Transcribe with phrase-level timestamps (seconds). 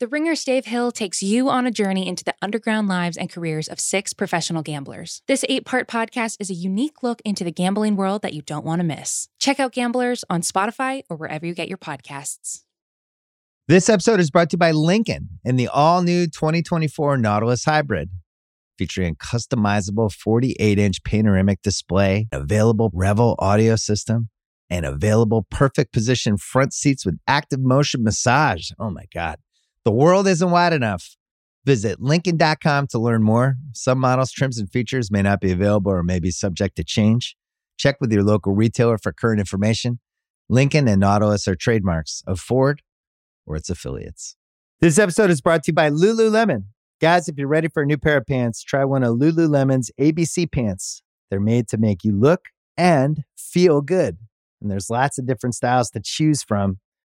[0.00, 3.66] The Ringer's Dave Hill takes you on a journey into the underground lives and careers
[3.66, 5.22] of six professional gamblers.
[5.26, 8.64] This eight part podcast is a unique look into the gambling world that you don't
[8.64, 9.28] want to miss.
[9.40, 12.62] Check out Gamblers on Spotify or wherever you get your podcasts.
[13.66, 18.10] This episode is brought to you by Lincoln and the all new 2024 Nautilus Hybrid.
[18.78, 24.28] Featuring a customizable 48 inch panoramic display, available Revel audio system,
[24.70, 28.70] and available perfect position front seats with active motion massage.
[28.78, 29.38] Oh my God.
[29.88, 31.16] The world isn't wide enough.
[31.64, 33.56] Visit Lincoln.com to learn more.
[33.72, 37.34] Some models, trims, and features may not be available or may be subject to change.
[37.78, 39.98] Check with your local retailer for current information.
[40.50, 42.82] Lincoln and Nautilus are trademarks of Ford
[43.46, 44.36] or its affiliates.
[44.82, 46.64] This episode is brought to you by Lululemon.
[47.00, 50.52] Guys, if you're ready for a new pair of pants, try one of Lululemon's ABC
[50.52, 51.00] pants.
[51.30, 54.18] They're made to make you look and feel good.
[54.60, 56.78] And there's lots of different styles to choose from.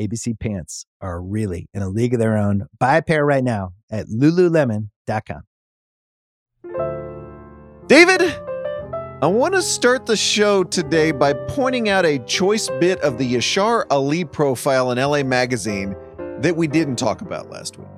[0.00, 2.66] ABC pants are really in a league of their own.
[2.78, 5.42] Buy a pair right now at lululemon.com.
[7.86, 8.22] David,
[9.22, 13.34] I want to start the show today by pointing out a choice bit of the
[13.34, 15.96] Yashar Ali profile in LA Magazine
[16.40, 17.88] that we didn't talk about last week.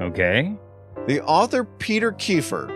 [0.00, 0.54] Okay.
[1.06, 2.70] The author Peter Kiefer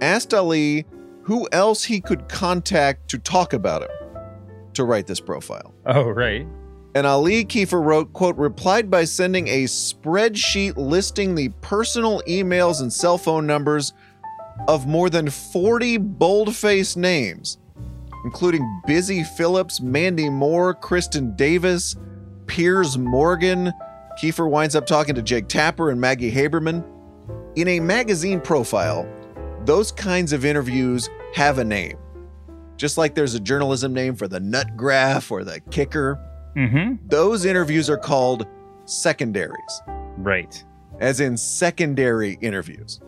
[0.00, 0.86] asked Ali
[1.22, 3.90] who else he could contact to talk about him
[4.74, 5.72] to write this profile.
[5.86, 6.46] Oh, right.
[6.94, 12.92] And Ali Kiefer wrote, quote, replied by sending a spreadsheet listing the personal emails and
[12.92, 13.92] cell phone numbers
[14.68, 17.58] of more than 40 bold-faced names,
[18.24, 21.96] including Busy Phillips, Mandy Moore, Kristin Davis,
[22.46, 23.72] Piers Morgan.
[24.22, 26.84] Kiefer winds up talking to Jake Tapper and Maggie Haberman.
[27.56, 29.08] In a magazine profile,
[29.64, 31.96] those kinds of interviews have a name.
[32.76, 36.20] Just like there's a journalism name for the nut graph or the kicker.
[36.56, 37.08] Mm-hmm.
[37.08, 38.46] Those interviews are called
[38.84, 39.82] secondaries,
[40.18, 40.62] Right.
[41.00, 43.00] as in secondary interviews.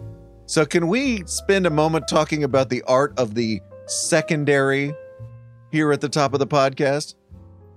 [0.47, 4.95] So, can we spend a moment talking about the art of the secondary
[5.73, 7.15] here at the top of the podcast?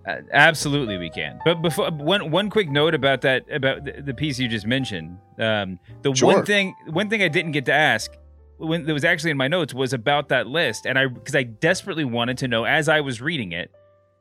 [0.08, 1.40] Uh, absolutely, we can.
[1.46, 5.18] But before one one quick note about that about the, the piece you just mentioned.
[5.40, 6.34] Um, the Sure.
[6.36, 8.12] one thing one thing I didn't get to ask
[8.58, 11.44] when that was actually in my notes was about that list, and I because I
[11.44, 13.72] desperately wanted to know as I was reading it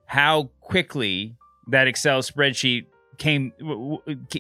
[0.07, 1.37] how quickly
[1.69, 2.87] that Excel spreadsheet
[3.19, 4.39] came w- w- uh,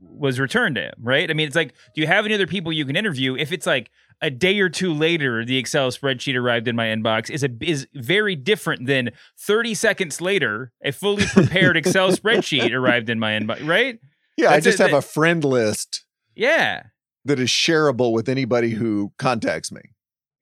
[0.00, 0.94] was returned to him.
[1.00, 1.30] Right?
[1.30, 3.36] I mean, it's like, do you have any other people you can interview?
[3.36, 3.90] If it's like
[4.22, 7.86] a day or two later, the Excel spreadsheet arrived in my inbox is a is
[7.94, 13.66] very different than 30 seconds later, a fully prepared Excel spreadsheet arrived in my inbox.
[13.66, 13.98] Right?
[14.36, 16.04] Yeah, I just it, have that- a friend list
[16.34, 16.84] Yeah.
[17.24, 19.80] that is shareable with anybody who contacts me.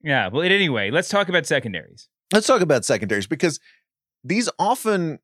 [0.03, 0.28] Yeah.
[0.28, 2.09] Well, anyway, let's talk about secondaries.
[2.32, 3.59] Let's talk about secondaries because
[4.22, 5.19] these often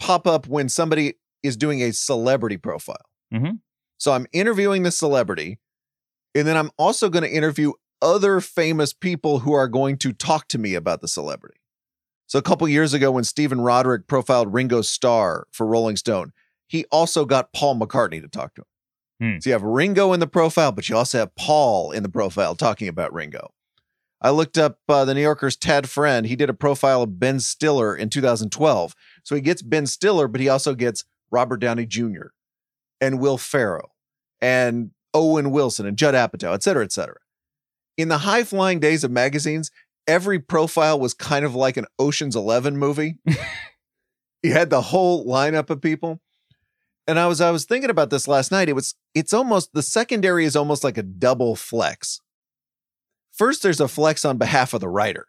[0.00, 3.06] pop up when somebody is doing a celebrity profile.
[3.32, 3.60] Mhm.
[3.98, 5.60] So I'm interviewing the celebrity,
[6.34, 7.72] and then I'm also going to interview
[8.02, 11.60] other famous people who are going to talk to me about the celebrity.
[12.26, 16.32] So a couple years ago, when Stephen Rodrick profiled Ringo Starr for Rolling Stone,
[16.66, 19.34] he also got Paul McCartney to talk to him.
[19.34, 19.40] Hmm.
[19.40, 22.54] So you have Ringo in the profile, but you also have Paul in the profile
[22.54, 23.52] talking about Ringo.
[24.22, 26.26] I looked up uh, the New Yorker's Tad Friend.
[26.26, 28.94] He did a profile of Ben Stiller in 2012.
[29.24, 32.28] So he gets Ben Stiller, but he also gets Robert Downey Jr.
[33.00, 33.94] and Will Ferrell
[34.40, 37.16] and Owen Wilson and Judd Apatow, et cetera, et cetera.
[37.96, 39.70] In the high flying days of magazines,
[40.06, 43.18] every profile was kind of like an Ocean's 11 movie.
[44.42, 46.20] you had the whole lineup of people.
[47.06, 48.68] And I was I was thinking about this last night.
[48.68, 52.20] It was it's almost the secondary is almost like a double flex.
[53.32, 55.26] First, there's a flex on behalf of the writer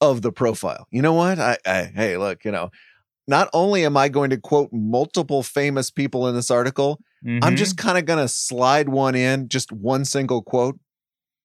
[0.00, 0.86] of the profile.
[0.90, 1.38] You know what?
[1.38, 2.70] I, I hey, look, you know,
[3.32, 7.56] not only am I going to quote multiple famous people in this article, I'm Mhm.
[7.56, 10.78] just kind of going to slide one in, just one single quote.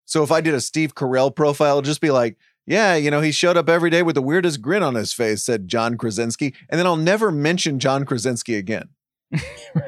[0.06, 3.22] So if I did a Steve Carell profile, it'll just be like, yeah, you know,
[3.22, 6.54] he showed up every day with the weirdest grin on his face, said John Krasinski.
[6.70, 8.90] And then I'll never mention John Krasinski again.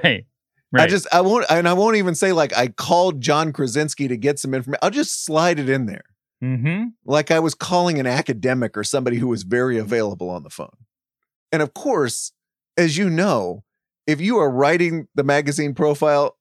[0.03, 0.25] right.
[0.71, 0.83] Right.
[0.83, 4.15] I just, I won't, and I won't even say like I called John Krasinski to
[4.15, 4.77] get some information.
[4.83, 6.03] I'll just slide it in there.
[6.43, 6.89] mm-hmm.
[7.05, 10.77] like I was calling an academic or somebody who was very available on the phone.
[11.51, 12.31] And of course,
[12.77, 13.63] as you know,
[14.07, 16.37] if you are writing the magazine profile,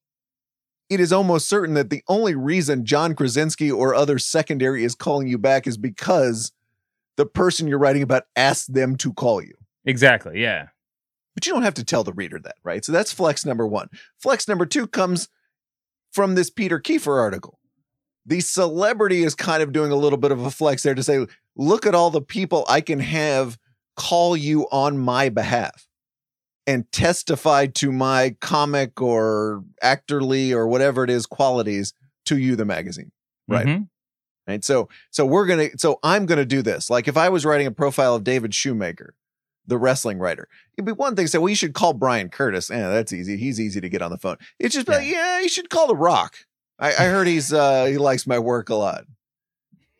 [0.88, 5.28] it is almost certain that the only reason John Krasinski or other secondary is calling
[5.28, 6.52] you back is because
[7.16, 9.54] the person you're writing about asked them to call you.
[9.84, 10.40] Exactly.
[10.40, 10.68] Yeah.
[11.34, 12.84] But you don't have to tell the reader that, right?
[12.84, 13.88] So that's flex number one.
[14.18, 15.28] Flex number two comes
[16.10, 17.58] from this Peter Kiefer article.
[18.24, 21.26] The celebrity is kind of doing a little bit of a flex there to say,
[21.56, 23.58] look at all the people I can have
[23.98, 25.86] call you on my behalf
[26.66, 31.92] and testify to my comic or actorly or whatever it is qualities
[32.26, 33.10] to you, the magazine.
[33.48, 33.66] Right.
[33.66, 33.88] Mhm.
[34.46, 34.64] Right.
[34.64, 36.88] So so we're gonna so I'm gonna do this.
[36.88, 39.14] Like if I was writing a profile of David Shoemaker,
[39.66, 42.70] the wrestling writer, it'd be one thing to say, well, you should call Bryan Curtis.
[42.70, 43.36] Yeah, that's easy.
[43.36, 44.36] He's easy to get on the phone.
[44.58, 46.36] It's just like, yeah, you should call the rock.
[46.78, 49.04] I, I heard he's uh he likes my work a lot.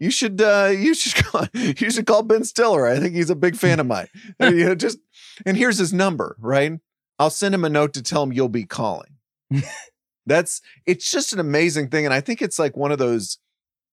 [0.01, 2.87] You should uh you should call you should call Ben Stiller.
[2.87, 4.09] I think he's a big fan of mine.
[4.41, 4.99] You know, just
[5.45, 6.73] and here's his number, right?
[7.19, 9.17] I'll send him a note to tell him you'll be calling.
[10.27, 12.05] That's it's just an amazing thing.
[12.05, 13.39] And I think it's like one of those,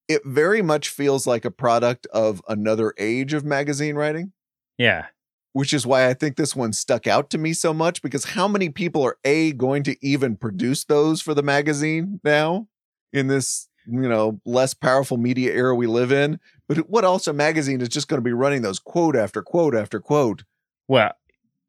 [0.07, 4.33] it very much feels like a product of another age of magazine writing,
[4.77, 5.05] Yeah.
[5.53, 8.47] which is why I think this one stuck out to me so much because how
[8.47, 12.67] many people are A going to even produce those for the magazine now
[13.13, 16.39] in this, you know, less powerful media era we live in?
[16.67, 19.75] But what else a magazine is just going to be running those quote after quote
[19.75, 20.43] after quote?
[20.87, 21.11] Well,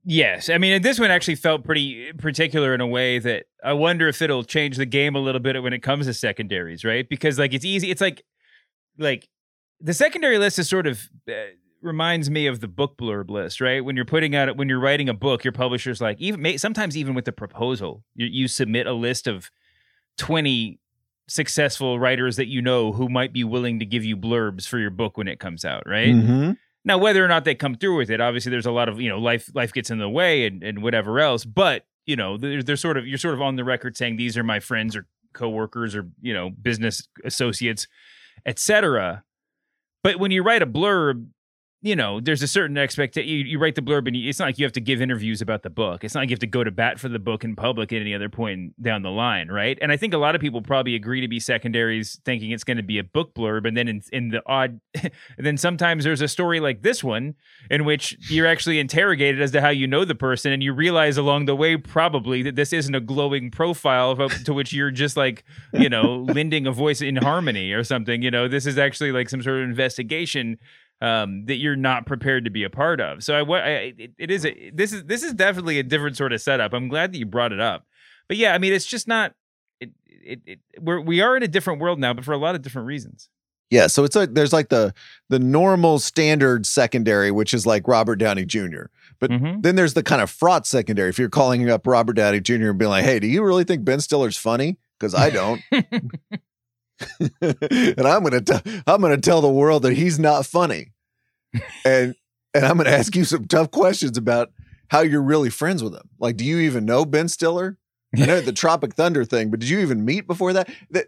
[0.04, 0.48] yes.
[0.48, 4.22] I mean, this one actually felt pretty particular in a way that I wonder if
[4.22, 7.08] it'll change the game a little bit when it comes to secondaries, right?
[7.08, 7.90] Because like it's easy.
[7.90, 8.24] It's like
[8.98, 9.28] like
[9.80, 11.32] the secondary list is sort of uh,
[11.82, 13.84] reminds me of the book blurb list, right?
[13.84, 17.14] When you're putting out when you're writing a book, your publisher's like even sometimes even
[17.14, 19.50] with the proposal, you, you submit a list of
[20.18, 20.78] twenty
[21.28, 24.90] successful writers that you know who might be willing to give you blurbs for your
[24.90, 26.14] book when it comes out, right?
[26.14, 26.52] Mm-hmm.
[26.84, 29.08] Now, whether or not they come through with it, obviously there's a lot of, you
[29.08, 31.44] know, life life gets in the way and, and whatever else.
[31.44, 34.38] But, you know, they're, they're sort of you're sort of on the record saying these
[34.38, 37.88] are my friends or coworkers or, you know, business associates,
[38.46, 39.24] etc.
[40.04, 41.26] But when you write a blurb,
[41.82, 43.28] you know, there's a certain expectation.
[43.28, 45.42] You, you write the blurb, and you, it's not like you have to give interviews
[45.42, 46.04] about the book.
[46.04, 48.00] It's not like you have to go to bat for the book in public at
[48.00, 49.78] any other point down the line, right?
[49.82, 52.78] And I think a lot of people probably agree to be secondaries, thinking it's going
[52.78, 54.80] to be a book blurb, and then in, in the odd,
[55.38, 57.34] then sometimes there's a story like this one
[57.70, 61.18] in which you're actually interrogated as to how you know the person, and you realize
[61.18, 65.16] along the way probably that this isn't a glowing profile of, to which you're just
[65.16, 65.44] like,
[65.74, 68.22] you know, lending a voice in harmony or something.
[68.22, 70.58] You know, this is actually like some sort of investigation
[71.00, 73.22] um, that you're not prepared to be a part of.
[73.22, 76.32] So I, I it, it is a, this is this is definitely a different sort
[76.32, 76.72] of setup.
[76.72, 77.84] I'm glad that you brought it up.
[78.28, 79.32] But yeah, I mean, it's just not.
[79.80, 82.54] It, it, it we're we are in a different world now, but for a lot
[82.54, 83.28] of different reasons.
[83.68, 84.94] Yeah, so it's like there's like the
[85.28, 88.84] the normal standard secondary, which is like Robert Downey Jr.
[89.18, 89.62] But Mhm.
[89.62, 91.08] then there's the kind of fraught secondary.
[91.08, 92.70] If you're calling up Robert Downey Jr.
[92.70, 95.60] and being like, "Hey, do you really think Ben Stiller's funny?" Because I don't,
[97.20, 100.92] and I'm gonna tell I'm gonna tell the world that he's not funny,
[101.84, 102.14] and
[102.54, 104.50] and I'm gonna ask you some tough questions about
[104.88, 106.08] how you're really friends with him.
[106.18, 107.78] Like, do you even know Ben Stiller?
[108.16, 110.70] I know the Tropic Thunder thing, but did you even meet before that?
[110.90, 111.06] That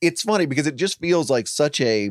[0.00, 2.10] it's funny because it just feels like such a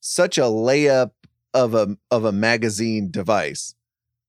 [0.00, 1.10] such a layup
[1.52, 3.74] of a of a magazine device.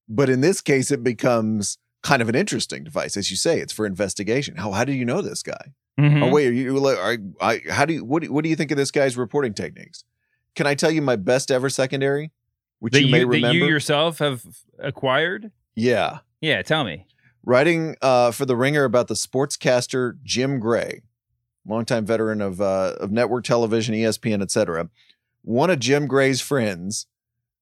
[0.08, 3.60] But in this case, it becomes kind of an interesting device, as you say.
[3.60, 4.58] It's for investigation.
[4.58, 5.74] How how do you know this guy?
[6.00, 6.24] Mhm.
[6.24, 8.56] Oh wait, are you like are, I how do you what do, what do you
[8.56, 10.04] think of this guy's reporting techniques?
[10.56, 12.32] Can I tell you my best ever secondary,
[12.80, 13.58] which that you you, may remember?
[13.58, 14.44] you yourself have
[14.80, 15.52] acquired.
[15.76, 17.08] yeah, Yeah, tell me.
[17.44, 21.02] writing uh, for the Ringer about the sportscaster Jim Gray,
[21.66, 24.90] longtime veteran of uh, of network television, ESPN, etc.
[25.44, 27.08] One of Jim Gray's friends,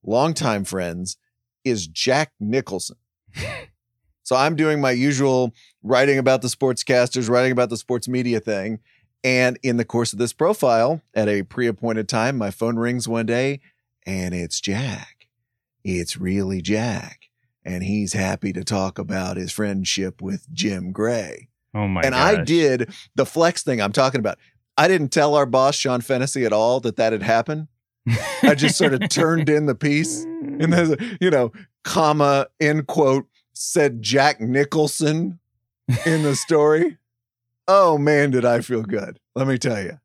[0.03, 1.17] longtime friends,
[1.63, 2.97] is Jack Nicholson.
[4.23, 5.53] so I'm doing my usual
[5.83, 8.79] writing about the sportscasters, writing about the sports media thing.
[9.23, 13.07] And in the course of this profile, at a pre appointed time, my phone rings
[13.07, 13.61] one day
[14.05, 15.27] and it's Jack.
[15.83, 17.23] It's really Jack
[17.65, 21.49] and he's happy to talk about his friendship with Jim Gray.
[21.73, 22.01] Oh my!
[22.01, 24.37] and I did the flex thing I'm talking about.
[24.77, 27.67] I didn't tell our boss Sean Fennessy at all that that had happened.
[28.43, 31.51] I just sort of turned in the piece, and there's a you know
[31.83, 35.39] comma end quote said Jack Nicholson
[36.05, 36.97] in the story.
[37.67, 39.19] Oh man, did I feel good?
[39.35, 39.99] Let me tell you,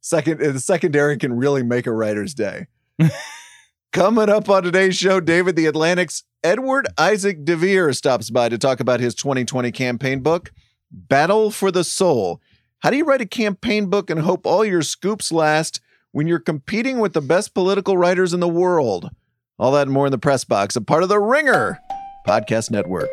[0.00, 2.66] second the secondary can really make a writer's day.
[3.92, 8.80] Coming up on today's show, David the Atlantic's Edward Isaac Dovere stops by to talk
[8.80, 10.52] about his 2020 campaign book,
[10.90, 12.40] Battle for the Soul.
[12.80, 15.80] How do you write a campaign book and hope all your scoops last
[16.12, 19.10] when you're competing with the best political writers in the world?
[19.58, 21.78] All that and more in the press box, a part of the Ringer
[22.26, 23.08] Podcast Network.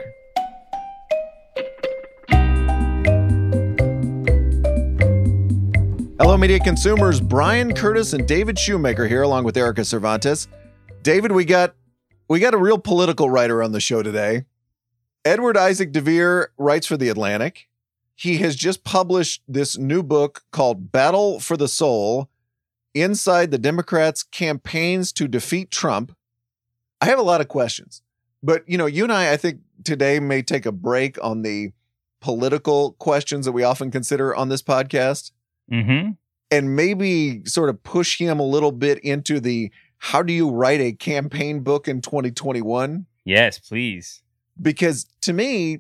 [6.22, 7.20] Hello, media consumers.
[7.20, 10.48] Bryan Curtis and David Shoemaker here, along with Erika Cervantes.
[11.01, 11.74] David, we got
[12.30, 14.46] we got a real political writer on the show today.
[15.25, 17.68] Edward Isaac Dovere writes for The Atlantic.
[18.13, 22.30] He has just published this new book called Battle for the Soul
[22.94, 26.16] Inside the Democrats' Campaigns to Defeat Trump.
[27.01, 28.04] I have a lot of questions,
[28.44, 31.72] but you know, you and I, I think today may take a break on the
[32.20, 35.32] political questions that we often consider on this podcast
[35.72, 36.12] Mm-hmm.
[36.51, 40.82] and maybe sort of push him a little bit into the how do you write
[40.82, 43.06] a campaign book in 2021?
[43.24, 44.22] Yes, please.
[44.62, 45.80] Because to me,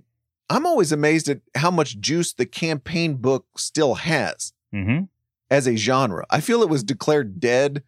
[0.49, 5.03] I'm always amazed at how much juice the campaign book still has Mm-hmm.
[5.49, 6.25] as a genre.
[6.29, 7.83] I feel it was declared dead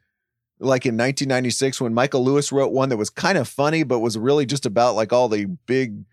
[0.59, 4.17] like in 1996 when Michael Lewis wrote one that was kind of funny, but was
[4.17, 6.03] really just about like all the big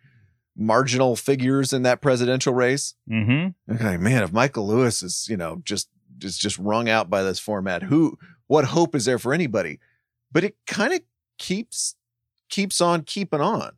[0.57, 2.95] marginal figures in that presidential race.
[3.11, 3.75] Mm-hmm.
[3.75, 5.89] Okay, man, if Michael Lewis is, you know, just
[6.23, 9.79] is just wrung out by this format, who what hope is there for anybody?
[10.33, 11.01] But it kind of
[11.39, 11.97] keeps
[12.49, 13.73] keeps on keeping on.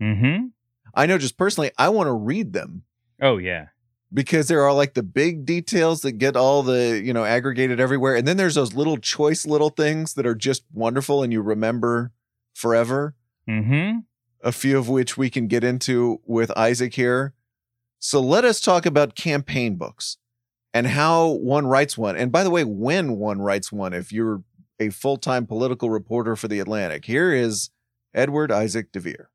[0.00, 0.46] Mm-hmm.
[0.94, 2.82] I know just personally, I want to read them
[3.20, 3.66] Oh yeah.
[4.12, 8.14] because there are like the big details that get all the, you know, aggregated everywhere.
[8.16, 12.12] And then there's those little choice little things that are just wonderful and you remember
[12.54, 13.14] forever.
[13.48, 13.98] Mm-hmm.
[14.42, 17.34] A few of which we can get into with Isaac here.
[17.98, 20.16] So let us talk about campaign books
[20.72, 22.16] and how one writes one.
[22.16, 24.42] And by the way, when one writes one, if you're
[24.78, 27.70] a full time political reporter for The Atlantic, here is
[28.14, 29.26] Edward Isaac Dovere.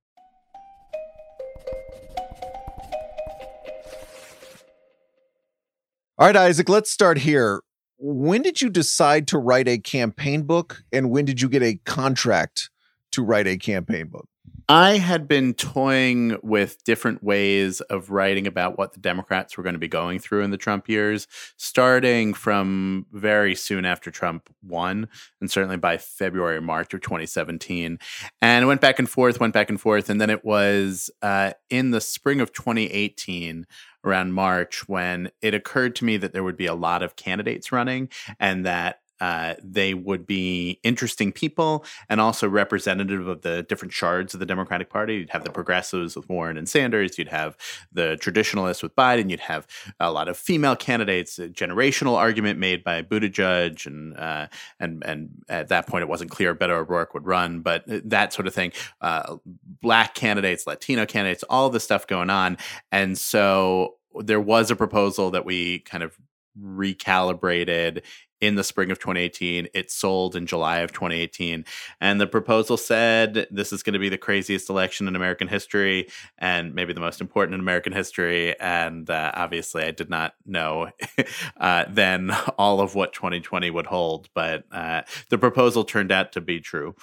[6.18, 7.62] All right, Isaac, let's start here.
[7.98, 11.76] When did you decide to write a campaign book and when did you get a
[11.86, 12.70] contract
[13.12, 14.28] to write a campaign book?
[14.68, 19.76] I had been toying with different ways of writing about what the Democrats were going
[19.76, 25.08] to be going through in the Trump years, starting from very soon after Trump won,
[25.40, 28.00] and certainly by February, or March of 2017.
[28.42, 30.10] And it went back and forth, went back and forth.
[30.10, 33.68] And then it was uh, in the spring of 2018,
[34.06, 37.72] around March, when it occurred to me that there would be a lot of candidates
[37.72, 38.08] running
[38.40, 44.34] and that uh, they would be interesting people and also representative of the different shards
[44.34, 45.16] of the Democratic Party.
[45.16, 47.18] You'd have the progressives with Warren and Sanders.
[47.18, 47.58] You'd have
[47.92, 49.30] the traditionalists with Biden.
[49.30, 49.68] You'd have
[50.00, 51.40] a lot of female candidates.
[51.40, 54.48] A generational argument made by Buttigieg, and uh,
[54.80, 58.48] and and at that point, it wasn't clear Beto O'Rourke would run, but that sort
[58.48, 58.72] of thing.
[59.02, 59.38] Uh,
[59.82, 62.58] black candidates, Latino candidates, all this stuff going on,
[62.92, 66.18] and so there was a proposal that we kind of
[66.62, 68.02] recalibrated
[68.42, 69.68] in the spring of 2018.
[69.74, 71.66] It sold in July of 2018.
[72.02, 76.08] And the proposal said this is going to be the craziest election in American history
[76.38, 78.60] and maybe the most important in American history.
[78.60, 80.90] And uh, obviously, I did not know
[81.58, 84.30] uh, then all of what 2020 would hold.
[84.34, 86.96] But uh, the proposal turned out to be true.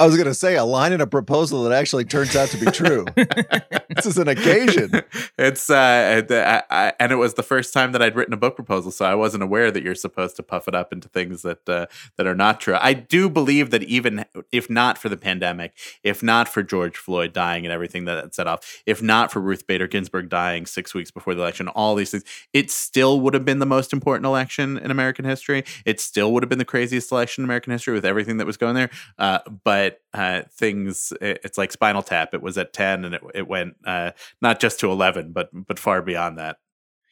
[0.00, 2.56] I was going to say a line in a proposal that actually turns out to
[2.56, 3.04] be true.
[3.14, 4.90] this is an occasion.
[5.38, 8.56] It's uh, I, I, and it was the first time that I'd written a book
[8.56, 11.68] proposal, so I wasn't aware that you're supposed to puff it up into things that
[11.68, 11.86] uh,
[12.16, 12.76] that are not true.
[12.80, 17.32] I do believe that even if not for the pandemic, if not for George Floyd
[17.32, 20.92] dying and everything that it set off, if not for Ruth Bader Ginsburg dying six
[20.92, 24.26] weeks before the election, all these things, it still would have been the most important
[24.26, 25.64] election in American history.
[25.84, 28.56] It still would have been the craziest election in American history with everything that was
[28.56, 28.90] going there.
[29.18, 29.73] Uh, but
[30.12, 32.34] uh, things, it, it's like Spinal Tap.
[32.34, 35.78] It was at ten, and it it went uh, not just to eleven, but but
[35.78, 36.58] far beyond that.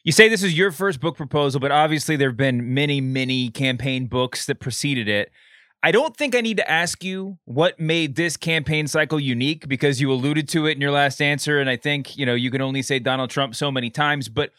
[0.03, 3.49] You say this is your first book proposal, but obviously there have been many, many
[3.49, 5.31] campaign books that preceded it.
[5.81, 9.99] I don't think I need to ask you what made this campaign cycle unique because
[9.99, 12.61] you alluded to it in your last answer, and I think you know you can
[12.61, 14.29] only say Donald Trump so many times.
[14.29, 14.51] But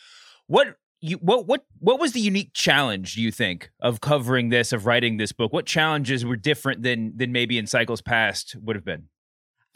[0.46, 4.72] what you what what what was the unique challenge do you think of covering this
[4.72, 5.52] of writing this book?
[5.52, 9.08] What challenges were different than than maybe in cycles past would have been?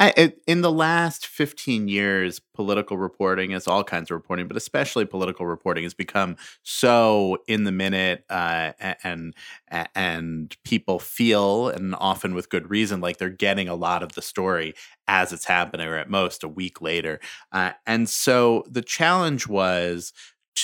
[0.00, 5.04] I, in the last 15 years, political reporting, as all kinds of reporting, but especially
[5.04, 9.34] political reporting, has become so in the minute, uh, and
[9.68, 14.22] and people feel, and often with good reason, like they're getting a lot of the
[14.22, 14.74] story
[15.08, 17.18] as it's happening, or at most a week later.
[17.50, 20.12] Uh, and so the challenge was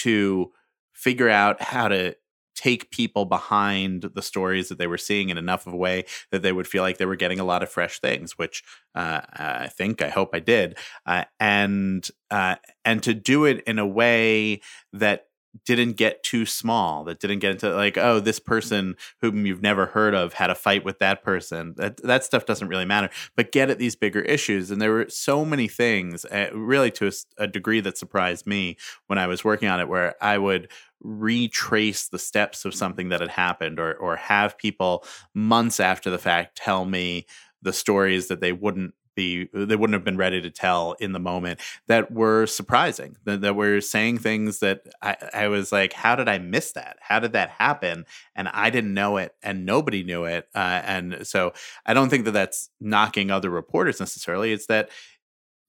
[0.03, 0.53] to
[0.93, 2.17] figure out how to
[2.55, 6.43] take people behind the stories that they were seeing in enough of a way that
[6.43, 8.63] they would feel like they were getting a lot of fresh things, which
[8.95, 13.79] uh, I think, I hope I did, uh, and uh, and to do it in
[13.79, 14.61] a way
[14.93, 15.27] that
[15.65, 19.87] didn't get too small that didn't get into like oh this person whom you've never
[19.87, 21.75] heard of had a fight with that person.
[21.77, 23.11] That that stuff doesn't really matter.
[23.37, 24.71] But get at these bigger issues.
[24.71, 27.13] And there were so many things uh, really to a,
[27.45, 30.71] a degree that surprised me when I was working on it where I would
[31.01, 36.19] retrace the steps of something that had happened or or have people months after the
[36.19, 37.27] fact tell me
[37.63, 41.61] the stories that they wouldn't they wouldn't have been ready to tell in the moment
[41.87, 46.29] that were surprising that, that were saying things that I, I was like how did
[46.29, 46.97] i miss that?
[47.01, 48.05] How did that happen?
[48.35, 51.53] And i didn't know it and nobody knew it uh, and so
[51.87, 54.53] i don't think that that's knocking other reporters necessarily.
[54.53, 54.91] It's that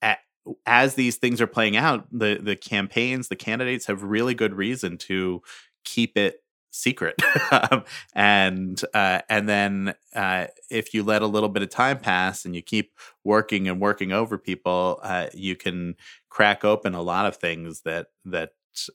[0.02, 0.20] at,
[0.66, 4.98] as these things are playing out the the campaigns the candidates have really good reason
[4.98, 5.42] to
[5.84, 6.42] keep it
[6.76, 7.16] secret.
[7.52, 12.44] Um, and uh, and then uh, if you let a little bit of time pass
[12.44, 12.92] and you keep
[13.24, 15.96] working and working over people uh, you can
[16.30, 18.52] crack open a lot of things that that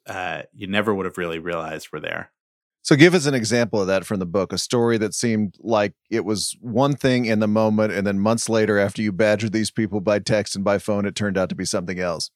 [0.07, 2.33] uh, you never would have really realized were there.
[2.83, 5.93] So give us an example of that from the book a story that seemed like
[6.11, 9.71] it was one thing in the moment and then months later after you badgered these
[9.71, 12.31] people by text and by phone it turned out to be something else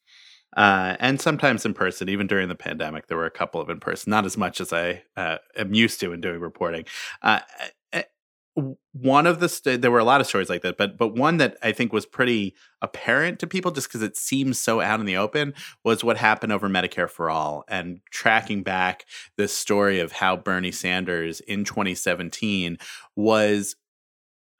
[0.56, 2.08] uh, and sometimes in person.
[2.08, 4.72] Even during the pandemic, there were a couple of in person, not as much as
[4.72, 6.84] I uh, am used to in doing reporting.
[7.22, 7.40] Uh,
[7.92, 8.02] eh,
[8.56, 11.14] eh, one of the st- there were a lot of stories like that, but but
[11.14, 15.00] one that I think was pretty apparent to people just because it seems so out
[15.00, 19.06] in the open was what happened over Medicare for all and tracking back
[19.36, 22.78] this story of how Bernie Sanders in 2017
[23.16, 23.74] was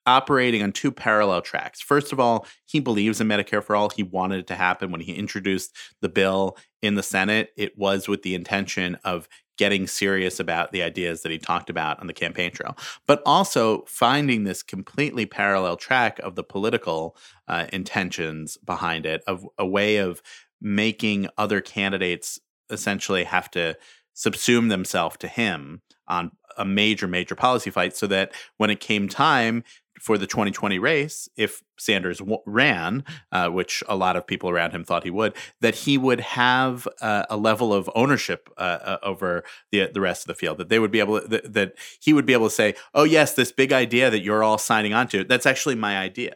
[0.07, 1.81] operating on two parallel tracks.
[1.81, 3.91] First of all, he believes in Medicare for all.
[3.91, 7.51] He wanted it to happen when he introduced the bill in the Senate.
[7.57, 12.01] It was with the intention of getting serious about the ideas that he talked about
[12.01, 17.67] on the campaign trail, but also finding this completely parallel track of the political uh,
[17.73, 20.23] intentions behind it, of a way of
[20.61, 22.39] making other candidates
[22.71, 23.77] essentially have to
[24.17, 29.09] subsume themselves to him on a major, major policy fight so that when it came
[29.09, 29.65] time
[30.01, 34.73] for the 2020 race, if Sanders w- ran, uh, which a lot of people around
[34.73, 38.99] him thought he would, that he would have uh, a level of ownership uh, uh
[39.03, 40.59] over the the rest of the field.
[40.59, 43.05] That they would be able to, that, that he would be able to say, "Oh
[43.05, 46.35] yes, this big idea that you're all signing on to, that's actually my idea."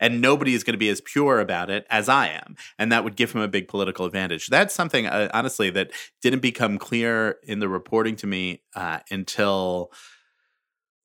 [0.00, 2.56] and nobody is going to be as pure about it as I am.
[2.78, 4.46] And that would give him a big political advantage.
[4.46, 5.90] That's something, uh, honestly, that
[6.22, 9.92] didn't become clear in the reporting to me uh, until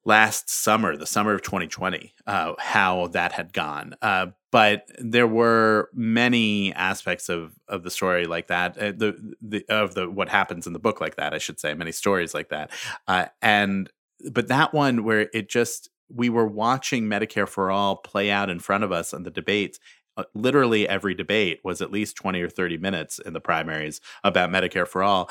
[0.06, 3.96] last summer, the summer of 2020, uh, how that had gone.
[4.02, 9.66] Uh, but there were many aspects of of the story like that, uh, the, the
[9.70, 12.50] of the what happens in the book like that, I should say, many stories like
[12.50, 12.72] that,
[13.08, 13.90] uh, and
[14.32, 18.60] but that one where it just we were watching Medicare for all play out in
[18.60, 19.80] front of us on the debates.
[20.18, 24.50] Uh, literally every debate was at least 20 or 30 minutes in the primaries about
[24.50, 25.30] Medicare for all.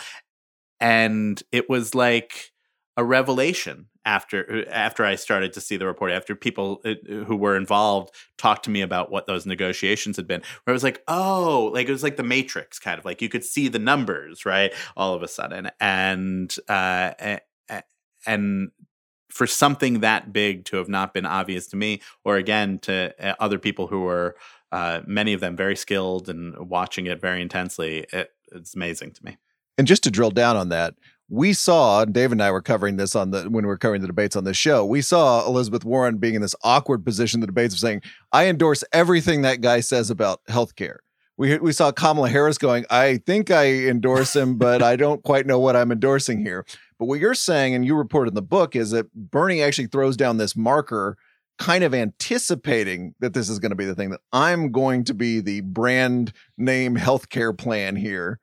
[0.81, 2.53] And it was like
[2.97, 7.37] a revelation after uh, after I started to see the report, after people uh, who
[7.37, 11.03] were involved talked to me about what those negotiations had been, where I was like,
[11.09, 14.45] oh, like it was like the Matrix, kind of like you could see the numbers,
[14.47, 17.39] right, all of a sudden, and uh,
[18.27, 18.71] and
[19.31, 23.35] for something that big to have not been obvious to me, or again to uh,
[23.41, 24.37] other people who were
[24.71, 29.25] uh, many of them very skilled and watching it very intensely, it, it's amazing to
[29.25, 29.37] me.
[29.77, 30.95] And just to drill down on that,
[31.29, 34.07] we saw Dave and I were covering this on the when we were covering the
[34.07, 34.85] debates on this show.
[34.85, 38.85] We saw Elizabeth Warren being in this awkward position, the debates of saying, "I endorse
[38.93, 40.99] everything that guy says about healthcare."
[41.37, 45.47] We we saw Kamala Harris going, "I think I endorse him, but I don't quite
[45.47, 46.65] know what I'm endorsing here."
[46.99, 50.17] But what you're saying, and you report in the book, is that Bernie actually throws
[50.17, 51.17] down this marker,
[51.59, 55.15] kind of anticipating that this is going to be the thing that I'm going to
[55.15, 58.41] be the brand name healthcare plan here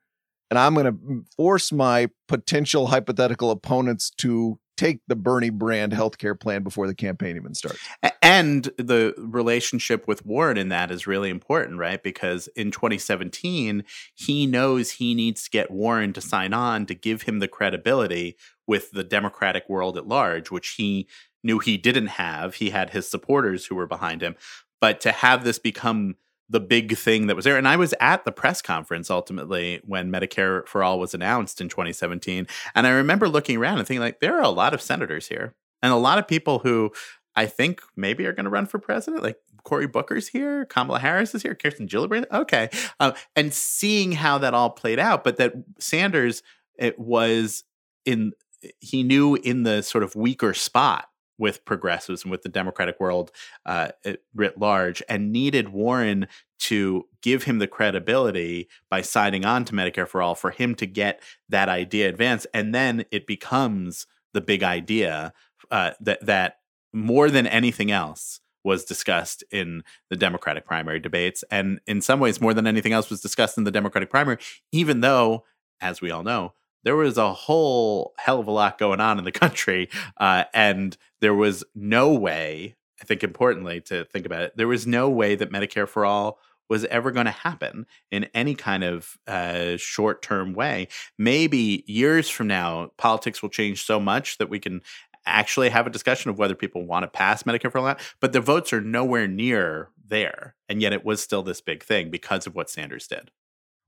[0.51, 6.37] and I'm going to force my potential hypothetical opponents to take the Bernie brand healthcare
[6.37, 7.79] plan before the campaign even starts.
[8.21, 12.01] And the relationship with Warren in that is really important, right?
[12.01, 13.83] Because in 2017,
[14.13, 18.35] he knows he needs to get Warren to sign on to give him the credibility
[18.67, 21.07] with the Democratic world at large, which he
[21.43, 22.55] knew he didn't have.
[22.55, 24.35] He had his supporters who were behind him.
[24.81, 26.15] But to have this become
[26.51, 27.57] the big thing that was there.
[27.57, 31.69] And I was at the press conference ultimately when Medicare for All was announced in
[31.69, 32.45] 2017.
[32.75, 35.55] And I remember looking around and thinking, like, there are a lot of senators here
[35.81, 36.91] and a lot of people who
[37.37, 39.23] I think maybe are going to run for president.
[39.23, 42.25] Like Cory Booker's here, Kamala Harris is here, Kirsten Gillibrand.
[42.29, 42.69] Okay.
[42.99, 46.43] Uh, and seeing how that all played out, but that Sanders,
[46.77, 47.63] it was
[48.05, 48.33] in,
[48.79, 51.05] he knew in the sort of weaker spot
[51.41, 53.31] with progressives and with the Democratic world
[53.65, 53.89] uh,
[54.35, 56.27] writ large, and needed Warren
[56.59, 60.85] to give him the credibility by signing on to Medicare for All for him to
[60.85, 65.33] get that idea advanced, and then it becomes the big idea
[65.71, 66.59] uh, that that
[66.93, 72.39] more than anything else was discussed in the Democratic primary debates, and in some ways,
[72.39, 74.37] more than anything else was discussed in the Democratic primary,
[74.71, 75.43] even though,
[75.81, 79.25] as we all know, there was a whole hell of a lot going on in
[79.25, 82.75] the country, uh, and there was no way.
[83.01, 86.39] I think importantly to think about it, there was no way that Medicare for all
[86.69, 90.87] was ever going to happen in any kind of uh, short term way.
[91.17, 94.81] Maybe years from now, politics will change so much that we can
[95.25, 97.95] actually have a discussion of whether people want to pass Medicare for all.
[98.19, 102.09] But the votes are nowhere near there, and yet it was still this big thing
[102.09, 103.31] because of what Sanders did.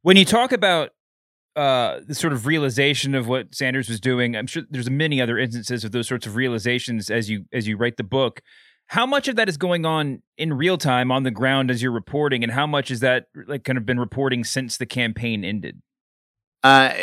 [0.02, 0.92] When you talk about
[1.56, 5.38] uh, the sort of realization of what Sanders was doing, I'm sure there's many other
[5.38, 8.42] instances of those sorts of realizations as you as you write the book.
[8.88, 11.92] How much of that is going on in real time on the ground as you're
[11.92, 15.82] reporting, and how much is that like kind of been reporting since the campaign ended?
[16.64, 16.94] Uh,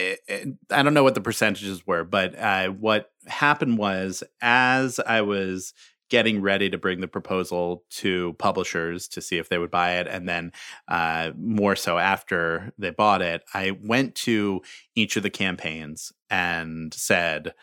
[0.71, 5.75] I don't know what the percentages were, but uh, what happened was as I was
[6.11, 10.07] getting ready to bring the proposal to publishers to see if they would buy it.
[10.07, 10.53] And then
[10.88, 14.61] uh, more so after they bought it, I went to
[14.94, 17.55] each of the campaigns and said,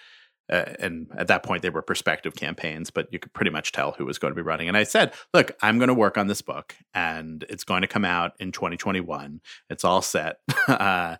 [0.50, 3.94] uh, and at that point they were prospective campaigns but you could pretty much tell
[3.94, 4.68] who was going to be running.
[4.68, 7.88] And i said look i'm going to work on this book and it's going to
[7.88, 10.40] come out in 2021 it's all set.
[10.68, 11.16] Uh,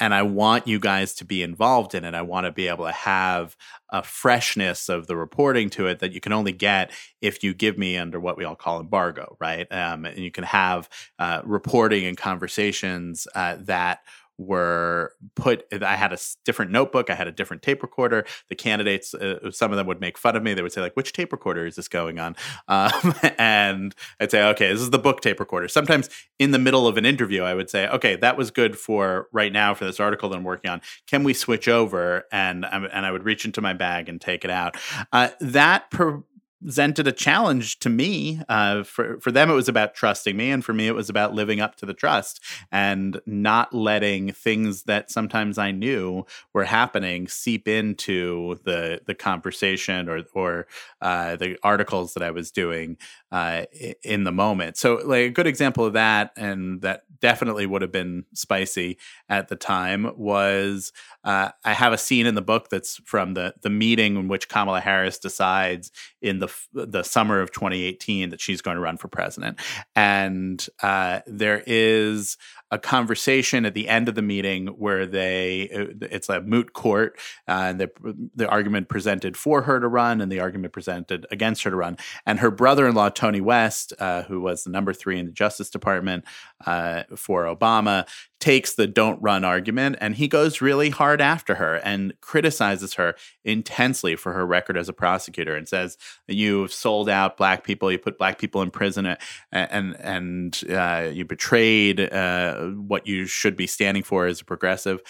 [0.00, 2.14] and i want you guys to be involved in it.
[2.14, 3.56] I want to be able to have
[3.88, 7.78] a freshness of the reporting to it that you can only get if you give
[7.78, 9.66] me under what we all call embargo right?
[9.72, 14.00] Um, and you can have uh, reporting and conversations uh, that
[14.42, 18.24] were put i had a different notebook i had a different tape recorder.
[18.48, 20.54] The candidates uh, some of them would make fun of me.
[20.54, 22.36] They would say like which tape recorder is this going on?
[22.68, 25.68] Um, and i'd say okay this is the book tape recorder.
[25.68, 29.28] Sometimes in the middle of an interview i would say okay that was good for
[29.32, 30.80] right now for this article that i'm working on.
[31.06, 32.24] Can we switch over?
[32.32, 34.76] And and i would reach into my bag and take it out.
[35.12, 36.22] Uh, that per-
[36.64, 38.40] presented a challenge to me.
[38.48, 41.34] Uh, for for them, it was about trusting me, and for me, it was about
[41.34, 47.28] living up to the trust and not letting things that sometimes I knew were happening
[47.28, 50.66] seep into the the conversation or or
[51.00, 52.96] uh, the articles that I was doing
[53.30, 53.64] uh,
[54.02, 54.76] in the moment.
[54.76, 58.98] So, like a good example of that, and that definitely would have been spicy
[59.28, 60.92] at the time, was
[61.24, 64.48] uh, I have a scene in the book that's from the the meeting in which
[64.48, 65.90] Kamala Harris decides
[66.22, 69.58] in the the summer of 2018 that she's going to run for president,
[69.94, 72.38] and uh, there is
[72.72, 77.18] a conversation at the end of the meeting where they uh, it's a moot court
[77.46, 77.90] uh, and the
[78.34, 81.98] the argument presented for her to run and the argument presented against her to run.
[82.24, 86.24] And her brother-in-law Tony West uh, who was the number 3 in the Justice Department
[86.66, 88.06] uh, for Obama
[88.42, 93.14] takes the don't run argument and he goes really hard after her and criticizes her
[93.44, 97.98] intensely for her record as a prosecutor and says you've sold out black people you
[98.00, 99.18] put black people in prison and
[99.52, 105.00] and, and uh, you betrayed uh, what you should be standing for as a progressive.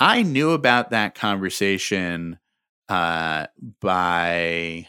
[0.00, 2.38] I knew about that conversation
[2.88, 3.46] uh,
[3.80, 4.88] by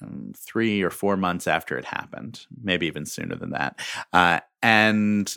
[0.00, 3.80] um, three or four months after it happened maybe even sooner than that.
[4.12, 5.34] Uh, and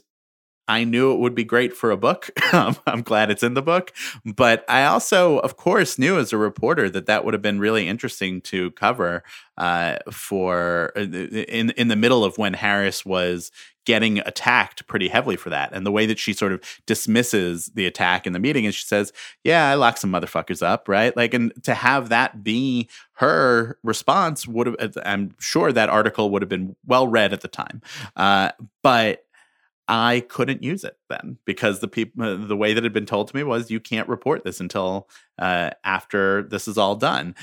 [0.67, 2.29] I knew it would be great for a book.
[2.53, 3.93] I'm glad it's in the book.
[4.25, 7.87] But I also, of course, knew as a reporter that that would have been really
[7.87, 9.23] interesting to cover
[9.57, 13.51] uh, for uh, in in the middle of when Harris was
[13.85, 15.71] getting attacked pretty heavily for that.
[15.71, 18.85] And the way that she sort of dismisses the attack in the meeting is she
[18.85, 21.15] says, Yeah, I locked some motherfuckers up, right?
[21.15, 26.41] Like, and to have that be her response would have, I'm sure that article would
[26.41, 27.81] have been well read at the time.
[28.15, 28.51] Uh,
[28.81, 29.24] but
[29.87, 33.27] I couldn't use it then because the people uh, the way that had been told
[33.27, 37.35] to me was you can't report this until uh, after this is all done.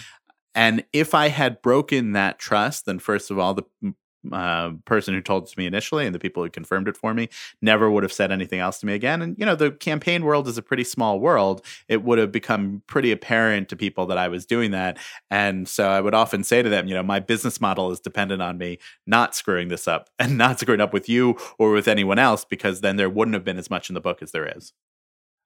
[0.55, 3.95] And if I had broken that trust, then first of all, the
[4.31, 7.13] uh, person who told it to me initially and the people who confirmed it for
[7.13, 7.29] me
[7.61, 9.23] never would have said anything else to me again.
[9.23, 11.65] And, you know, the campaign world is a pretty small world.
[11.89, 14.99] It would have become pretty apparent to people that I was doing that.
[15.31, 18.43] And so I would often say to them, you know, my business model is dependent
[18.43, 22.19] on me not screwing this up and not screwing up with you or with anyone
[22.19, 24.73] else, because then there wouldn't have been as much in the book as there is.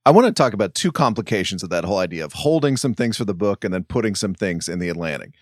[0.05, 3.17] I want to talk about two complications of that whole idea of holding some things
[3.17, 5.33] for the book and then putting some things in the Atlantic.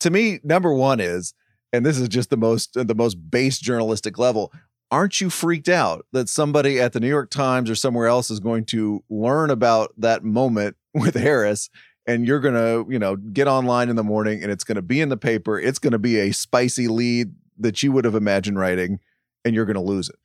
[0.00, 1.34] To me, number one is
[1.72, 4.52] and this is just the most the most base journalistic level
[4.90, 8.40] aren't you freaked out that somebody at the New York Times or somewhere else is
[8.40, 11.68] going to learn about that moment with Harris
[12.06, 14.82] and you're going to, you know, get online in the morning and it's going to
[14.82, 15.60] be in the paper.
[15.60, 19.00] It's going to be a spicy lead that you would have imagined writing
[19.44, 20.16] and you're going to lose it.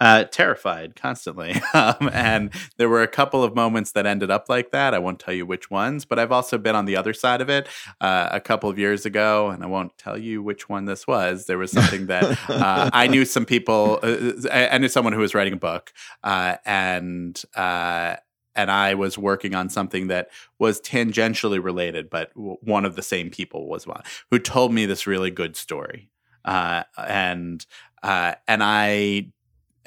[0.00, 1.60] Uh, terrified constantly.
[1.72, 4.92] Um, and there were a couple of moments that ended up like that.
[4.92, 7.48] I won't tell you which ones, but I've also been on the other side of
[7.48, 7.68] it
[8.00, 11.46] uh, a couple of years ago, and I won't tell you which one this was.
[11.46, 15.34] There was something that uh, I knew some people, uh, I knew someone who was
[15.34, 15.92] writing a book,
[16.24, 18.16] uh, and uh,
[18.56, 23.02] and I was working on something that was tangentially related, but w- one of the
[23.02, 26.10] same people was one who told me this really good story,
[26.44, 27.64] uh, and
[28.02, 29.28] uh, and I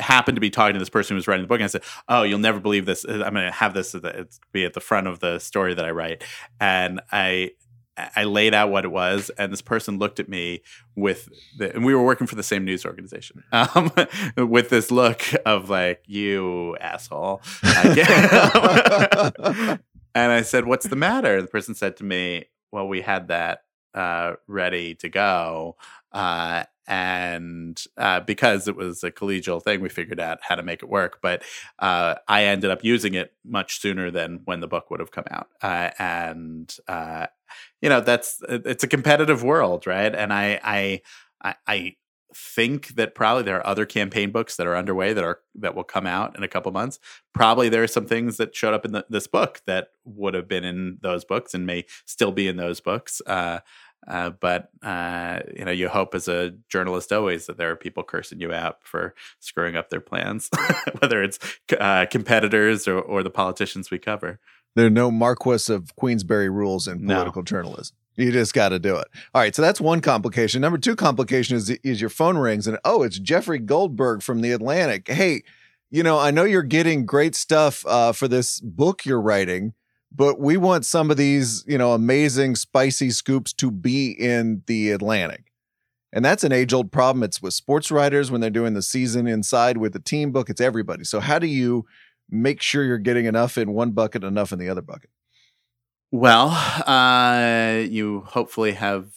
[0.04, 1.84] happened to be talking to this person who was writing the book, and I said,
[2.08, 3.04] "Oh, you'll never believe this.
[3.06, 3.96] I'm going to have this
[4.52, 6.24] be at the front of the story that I write,"
[6.60, 7.52] and I
[7.98, 10.64] I laid out what it was, and this person looked at me
[10.96, 13.92] with the, and we were working for the same news organization, um,
[14.38, 17.94] with this look of like, "You asshole." I
[20.16, 23.64] and I said, "What's the matter?" The person said to me, "Well, we had that
[23.94, 25.78] uh, ready to go,
[26.12, 30.84] uh, and uh, because it was a collegial thing, we figured out how to make
[30.84, 31.20] it work.
[31.22, 31.44] But
[31.80, 35.26] uh, I ended up using it much sooner than when the book would have come
[35.32, 37.28] out, uh, and uh,
[37.82, 40.14] you know that's it's a competitive world, right?
[40.14, 41.02] And I I
[41.42, 41.96] I, I
[42.36, 45.84] think that probably there are other campaign books that are underway that are that will
[45.84, 47.00] come out in a couple months.
[47.34, 50.48] Probably there are some things that showed up in the, this book that would have
[50.48, 53.22] been in those books and may still be in those books.
[53.26, 53.60] Uh,
[54.08, 58.04] uh, but uh, you know, you hope as a journalist always that there are people
[58.04, 60.50] cursing you out for screwing up their plans,
[61.00, 61.40] whether it's
[61.80, 64.40] uh, competitors or, or the politicians we cover.
[64.76, 67.46] There are no Marquess of Queensberry rules in political no.
[67.46, 67.96] journalism.
[68.16, 69.08] You just got to do it.
[69.34, 70.62] All right, so that's one complication.
[70.62, 74.52] Number two complication is is your phone rings and oh, it's Jeffrey Goldberg from the
[74.52, 75.08] Atlantic.
[75.08, 75.44] Hey,
[75.90, 79.74] you know, I know you're getting great stuff uh, for this book you're writing
[80.16, 84.92] but we want some of these, you know, amazing spicy scoops to be in the
[84.92, 85.52] Atlantic.
[86.12, 87.24] And that's an age old problem.
[87.24, 90.62] It's with sports writers when they're doing the season inside with the team book, it's
[90.62, 91.04] everybody.
[91.04, 91.86] So, how do you
[92.30, 95.10] make sure you're getting enough in one bucket, enough in the other bucket?
[96.12, 96.50] Well,
[96.86, 99.08] uh, you hopefully have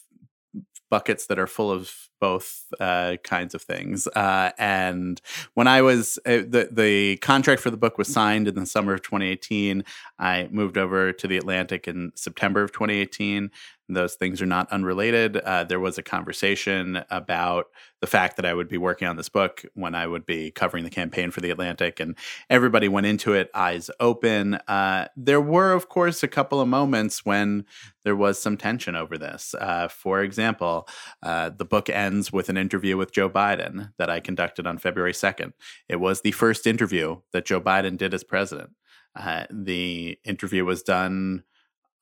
[0.91, 4.07] buckets that are full of both uh, kinds of things.
[4.09, 5.21] Uh, and
[5.55, 8.95] when I was uh, the the contract for the book was signed in the summer
[8.95, 9.85] of 2018,
[10.19, 13.51] I moved over to the Atlantic in September of 2018.
[13.89, 15.37] Those things are not unrelated.
[15.37, 17.67] Uh, there was a conversation about
[18.01, 20.83] the fact that I would be working on this book when I would be covering
[20.83, 22.17] the campaign for the Atlantic, and
[22.51, 24.55] everybody went into it eyes open.
[24.67, 27.65] Uh, there were, of course, a couple of moments when
[28.03, 29.55] there was some tension over this.
[29.55, 30.89] Uh, for example,
[31.23, 35.53] the book ends with an interview with Joe Biden that I conducted on February 2nd.
[35.89, 38.71] It was the first interview that Joe Biden did as president.
[39.15, 41.45] Uh, the interview was done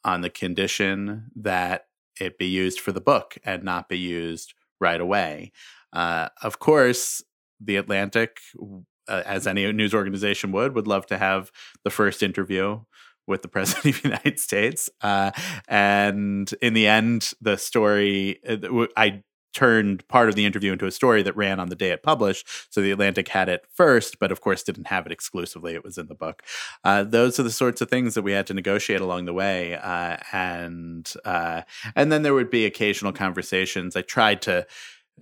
[0.05, 1.87] on the condition that
[2.21, 5.53] it be used for the book and not be used right away.
[5.93, 7.23] Uh, of course,
[7.61, 8.39] the Atlantic,
[9.09, 11.51] uh, as any news organization would, would love to have
[11.85, 12.81] the first interview
[13.27, 14.91] with the president of the United States.
[15.01, 15.31] Uh,
[15.69, 19.23] and in the end, the story, uh, I
[19.55, 22.47] turned part of the interview into a story that ran on the day it published.
[22.71, 25.75] So the Atlantic had it first, but of course didn't have it exclusively.
[25.75, 26.43] It was in the book.
[26.83, 29.77] Uh, those are the sorts of things that we had to negotiate along the way,
[29.77, 31.63] uh, and uh,
[31.97, 33.97] and then there would be occasional conversations.
[33.97, 34.67] I tried to.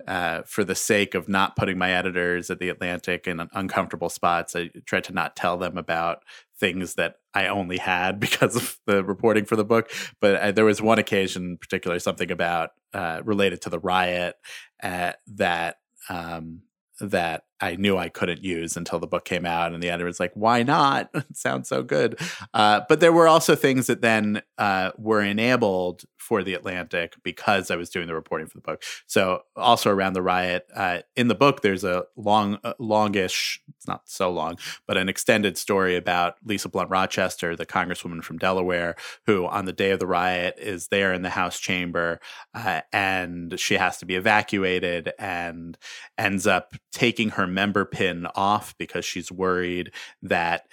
[0.07, 4.55] Uh, for the sake of not putting my editors at the Atlantic in uncomfortable spots,
[4.55, 6.23] I tried to not tell them about
[6.57, 9.91] things that I only had because of the reporting for the book.
[10.21, 14.35] But I, there was one occasion, particularly something about uh, related to the riot
[14.81, 15.77] uh, that
[16.09, 16.61] um,
[16.99, 20.19] that I knew I couldn't use until the book came out, and the editor was
[20.19, 21.09] like, "Why not?
[21.13, 22.19] it sounds so good."
[22.53, 27.69] Uh, but there were also things that then uh, were enabled for the Atlantic because
[27.69, 28.83] I was doing the reporting for the book.
[29.07, 33.87] So also around the riot uh, in the book, there's a long, uh, longish, it's
[33.87, 38.95] not so long, but an extended story about Lisa Blunt Rochester, the congresswoman from Delaware,
[39.25, 42.21] who on the day of the riot is there in the House chamber,
[42.53, 45.77] uh, and she has to be evacuated and
[46.17, 50.67] ends up taking her member pin off because she's worried that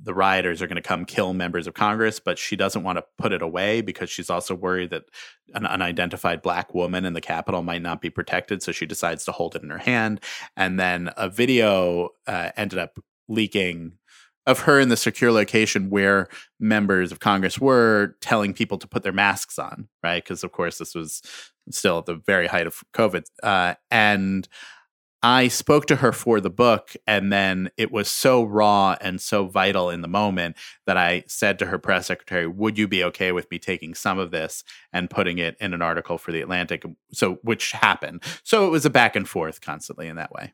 [0.00, 3.04] the rioters are going to come kill members of Congress, but she doesn't want to
[3.16, 5.04] put it away because she's also worried that
[5.54, 8.62] an unidentified black woman in the Capitol might not be protected.
[8.62, 10.20] So she decides to hold it in her hand.
[10.56, 13.92] And then a video uh, ended up leaking
[14.46, 16.28] of her in the secure location where
[16.60, 20.22] members of Congress were telling people to put their masks on, right?
[20.22, 21.22] Because, of course, this was
[21.70, 23.24] still at the very height of COVID.
[23.42, 24.46] Uh, and
[25.28, 29.46] I spoke to her for the book, and then it was so raw and so
[29.46, 33.32] vital in the moment that I said to her press secretary, "Would you be okay
[33.32, 34.62] with me taking some of this
[34.92, 38.22] and putting it in an article for the Atlantic?" So, which happened.
[38.44, 40.52] So it was a back and forth constantly in that way.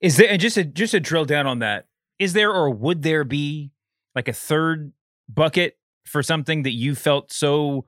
[0.00, 1.88] Is there and just to just to drill down on that,
[2.20, 3.72] is there or would there be
[4.14, 4.92] like a third
[5.28, 7.86] bucket for something that you felt so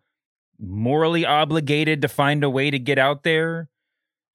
[0.59, 3.68] morally obligated to find a way to get out there?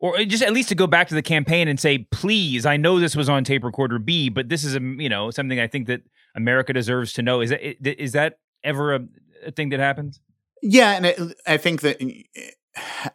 [0.02, 3.00] Or just at least to go back to the campaign and say, please, I know
[3.00, 5.86] this was on tape recorder B, but this is a you know something I think
[5.88, 6.02] that
[6.36, 7.40] America deserves to know.
[7.40, 9.08] Is that is that ever a,
[9.46, 10.20] a thing that happens?
[10.64, 12.02] Yeah, and I think that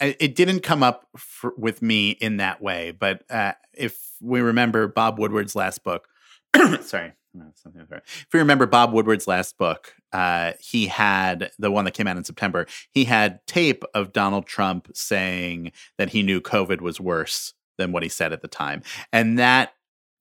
[0.01, 2.93] it didn't come up for, with me in that way.
[2.93, 6.07] But uh, if we remember Bob Woodward's last book,
[6.83, 7.13] sorry,
[7.55, 12.07] something if you remember Bob Woodward's last book, uh, he had the one that came
[12.07, 12.67] out in September.
[12.91, 18.03] He had tape of Donald Trump saying that he knew COVID was worse than what
[18.03, 19.73] he said at the time, and that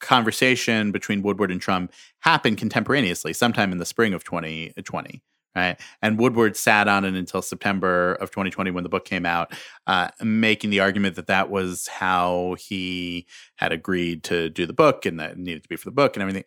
[0.02, 5.24] conversation between Woodward and Trump happened contemporaneously, sometime in the spring of 2020
[5.56, 5.80] right?
[6.02, 9.54] And Woodward sat on it until September of 2020 when the book came out,
[9.88, 13.26] uh, making the argument that that was how he
[13.56, 16.16] had agreed to do the book and that it needed to be for the book
[16.16, 16.44] and everything.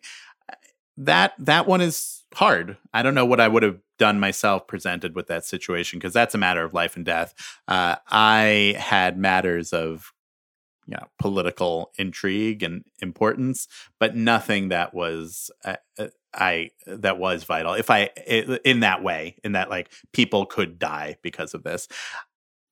[0.99, 2.77] That that one is hard.
[2.93, 6.35] I don't know what I would have done myself presented with that situation because that's
[6.35, 7.33] a matter of life and death.
[7.67, 10.13] Uh, I had matters of
[10.85, 13.67] you know, political intrigue and importance,
[13.99, 17.73] but nothing that was uh, uh I that was vital.
[17.73, 18.05] If I
[18.65, 21.87] in that way, in that like people could die because of this,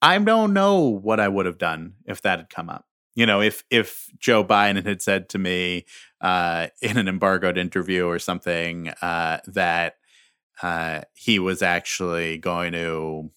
[0.02, 2.86] I don't know what I would have done if that had come up.
[3.18, 5.86] You know, if if Joe Biden had said to me
[6.22, 9.96] uh, in an embargoed interview or something uh, that
[10.62, 13.32] uh, he was actually going to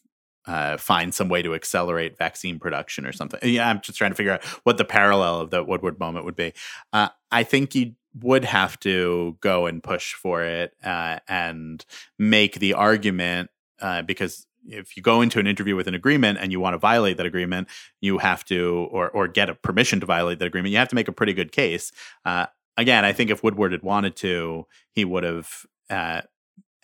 [0.46, 3.40] uh, find some way to accelerate vaccine production or something.
[3.42, 6.36] Yeah, I'm just trying to figure out what the parallel of the Woodward moment would
[6.36, 6.52] be.
[6.92, 11.82] Uh, I think you would have to go and push for it uh, and
[12.18, 13.48] make the argument
[13.80, 16.78] uh, because if you go into an interview with an agreement and you want to
[16.78, 17.68] violate that agreement,
[18.00, 20.94] you have to, or or get a permission to violate that agreement, you have to
[20.94, 21.92] make a pretty good case.
[22.24, 22.46] Uh,
[22.76, 26.22] again, I think if Woodward had wanted to, he would have uh,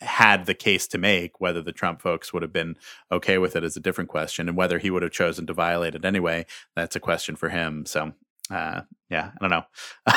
[0.01, 1.41] had the case to make.
[1.41, 2.77] Whether the Trump folks would have been
[3.11, 5.95] okay with it is a different question, and whether he would have chosen to violate
[5.95, 7.87] it anyway, that's a question for him.
[7.87, 8.13] So
[8.51, 9.65] uh, yeah, I don't know.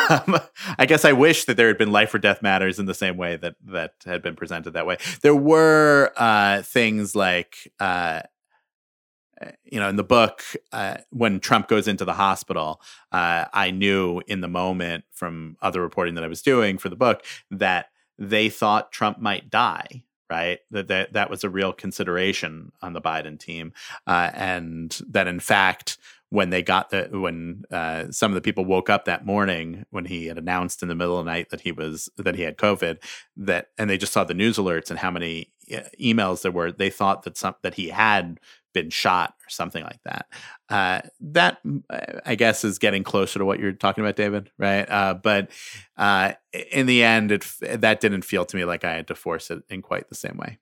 [0.10, 0.40] Um,
[0.80, 3.16] I guess I wish that there had been life or death matters in the same
[3.16, 4.98] way that that had been presented that way.
[5.22, 8.22] There were uh, things like, uh,
[9.40, 13.70] eh, you know, in the book uh, when Trump goes into the hospital, uh, I
[13.70, 17.90] knew in the moment from other reporting that I was doing for the book that
[18.18, 20.60] they thought Trump might die right?
[20.72, 23.74] That that that was a real consideration on the Biden team,
[24.06, 25.98] uh, and that in fact
[26.32, 30.06] when they got the when uh, some of the people woke up that morning when
[30.06, 32.58] he had announced in the middle of the night that he was that he had
[32.58, 32.98] COVID
[33.38, 36.72] that and they just saw the news alerts and how many uh, emails there were
[36.72, 38.40] they thought that some that he had
[38.74, 40.28] been shot or something like that.
[40.70, 41.58] Uh, that
[42.26, 44.90] I guess is getting closer to what you're talking about, David, right?
[44.90, 45.50] Uh, but
[45.98, 46.34] uh,
[46.72, 49.64] in the end, it that didn't feel to me like I had to force it
[49.70, 50.60] in quite the same way.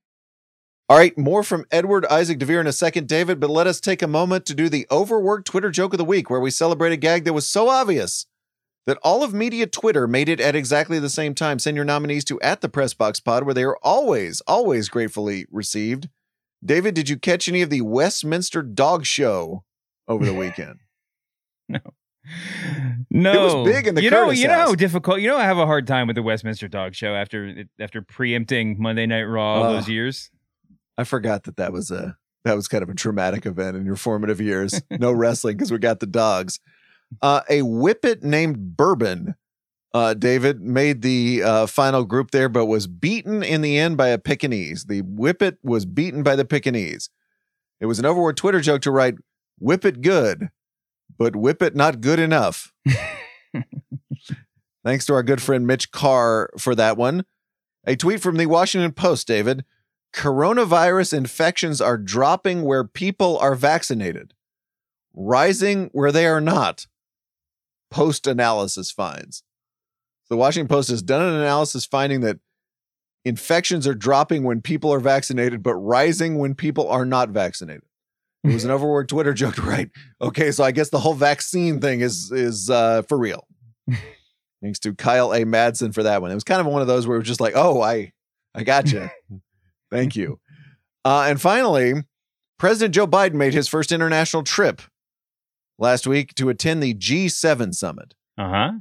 [0.90, 4.02] All right, more from Edward Isaac Dovere in a second, David, but let us take
[4.02, 6.98] a moment to do the overworked Twitter joke of the week, where we celebrate a
[6.98, 8.26] gag that was so obvious
[8.86, 11.60] that all of media Twitter made it at exactly the same time.
[11.60, 16.08] Send your nominees to at the Pressbox Pod, where they are always, always gratefully received.
[16.64, 19.66] David, did you catch any of the Westminster Dog Show
[20.08, 20.80] over the weekend?
[21.70, 21.80] no.
[23.10, 24.58] No, it was big in the you Curtis know you house.
[24.58, 27.14] know how difficult you know I have a hard time with the Westminster Dog Show
[27.16, 30.30] after after preempting Monday Night Raw all Uh, those years.
[30.98, 33.96] I forgot that that was a that was kind of a traumatic event in your
[33.96, 34.82] formative years.
[34.92, 36.60] No wrestling because we got the dogs.
[37.22, 39.36] Uh, a whippet named Bourbon,
[39.94, 44.10] uh, David made the uh, final group there, but was beaten in the end by
[44.10, 44.86] a Pekingese.
[44.86, 47.10] The whippet was beaten by the Pekingese.
[47.80, 49.16] It was an overworked Twitter joke to write
[49.60, 50.50] "Whip it good,
[51.18, 52.74] but whip it not good enough."
[54.86, 57.26] Thanks to our good friend Mitch Carr for that one.
[57.86, 59.64] A tweet from the Washington Post, David
[60.18, 64.34] coronavirus infections are dropping where people are vaccinated,
[65.14, 66.88] rising where they are not.
[67.92, 69.44] Post analysis finds.
[70.30, 72.40] The Washington Post has done an analysis finding that
[73.26, 77.84] infections are dropping when people are vaccinated, but rising when people are not vaccinated.
[78.44, 79.92] It was an overworked Twitter joke, right?
[80.20, 83.48] Okay, so I guess the whole vaccine thing is is uh, for real.
[84.64, 85.44] Thanks to Kyle A.
[85.44, 86.32] Madsen for that one.
[86.32, 88.14] It was kind of one of those where it was just like, oh, I
[88.56, 89.08] I got you.
[89.92, 90.40] Thank you.
[91.06, 91.94] Uh, and finally,
[92.60, 94.82] President Joe Biden made his first international trip.
[95.80, 98.14] last week to attend the G7 summit.
[98.38, 98.72] Uh-huh.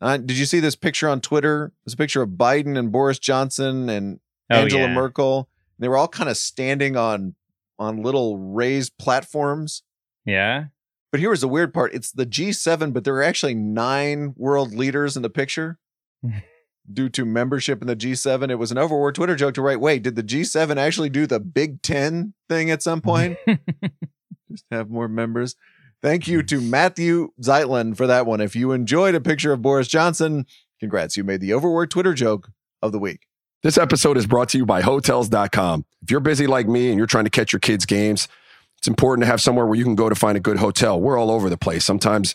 [0.00, 1.72] Uh, did you see this picture on Twitter?
[1.84, 4.94] This picture of Biden and Boris Johnson and Oh, Angela yeah.
[4.94, 5.48] Merkel.
[5.78, 7.34] They were all kind of standing on
[7.78, 9.82] on little raised platforms.
[10.26, 10.66] Yeah.
[11.10, 11.94] But here was the weird part.
[11.94, 15.78] It's the G7, but there are actually nine world leaders in the picture
[16.92, 18.50] due to membership in the G7.
[18.50, 21.40] It was an overworked Twitter joke to write, wait, did the G7 actually do the
[21.40, 23.38] Big Ten thing at some point?
[24.50, 25.56] Just have more members.
[26.02, 28.40] Thank you to Matthew Zeitlin for that one.
[28.40, 30.44] If you enjoyed a picture of Boris Johnson,
[30.78, 31.16] congrats.
[31.16, 32.50] You made the overworked Twitter joke
[32.82, 33.26] of the week.
[33.62, 35.86] This episode is brought to you by Hotels.com.
[36.02, 38.28] If you're busy like me and you're trying to catch your kids' games,
[38.76, 41.00] it's important to have somewhere where you can go to find a good hotel.
[41.00, 41.86] We're all over the place.
[41.86, 42.34] Sometimes,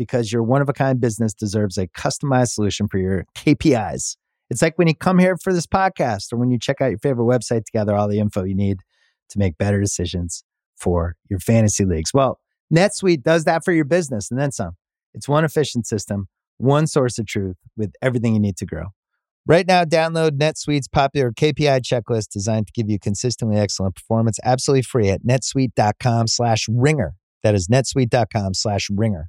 [0.00, 4.16] because your one of a kind business deserves a customized solution for your KPIs.
[4.48, 6.98] It's like when you come here for this podcast or when you check out your
[6.98, 8.78] favorite website to gather all the info you need
[9.28, 10.42] to make better decisions
[10.74, 12.14] for your fantasy leagues.
[12.14, 12.40] Well,
[12.74, 14.78] NetSuite does that for your business and then some.
[15.12, 18.86] It's one efficient system, one source of truth with everything you need to grow.
[19.46, 24.80] Right now, download NetSuite's popular KPI checklist designed to give you consistently excellent performance absolutely
[24.80, 27.16] free at netsuite.com slash ringer.
[27.42, 29.28] That is netsuite.com slash ringer.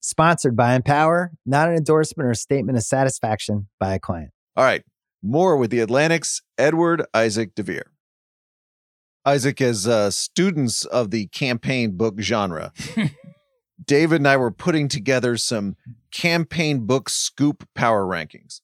[0.00, 4.30] Sponsored by Empower, not an endorsement or a statement of satisfaction by a client.
[4.56, 4.82] All right.
[5.22, 7.90] More with the Atlantic's Edward Isaac Dovere.
[9.26, 12.72] Isaac, as uh, students of the campaign book genre,
[13.84, 15.76] David and I were putting together some
[16.10, 18.62] campaign book scoop power rankings.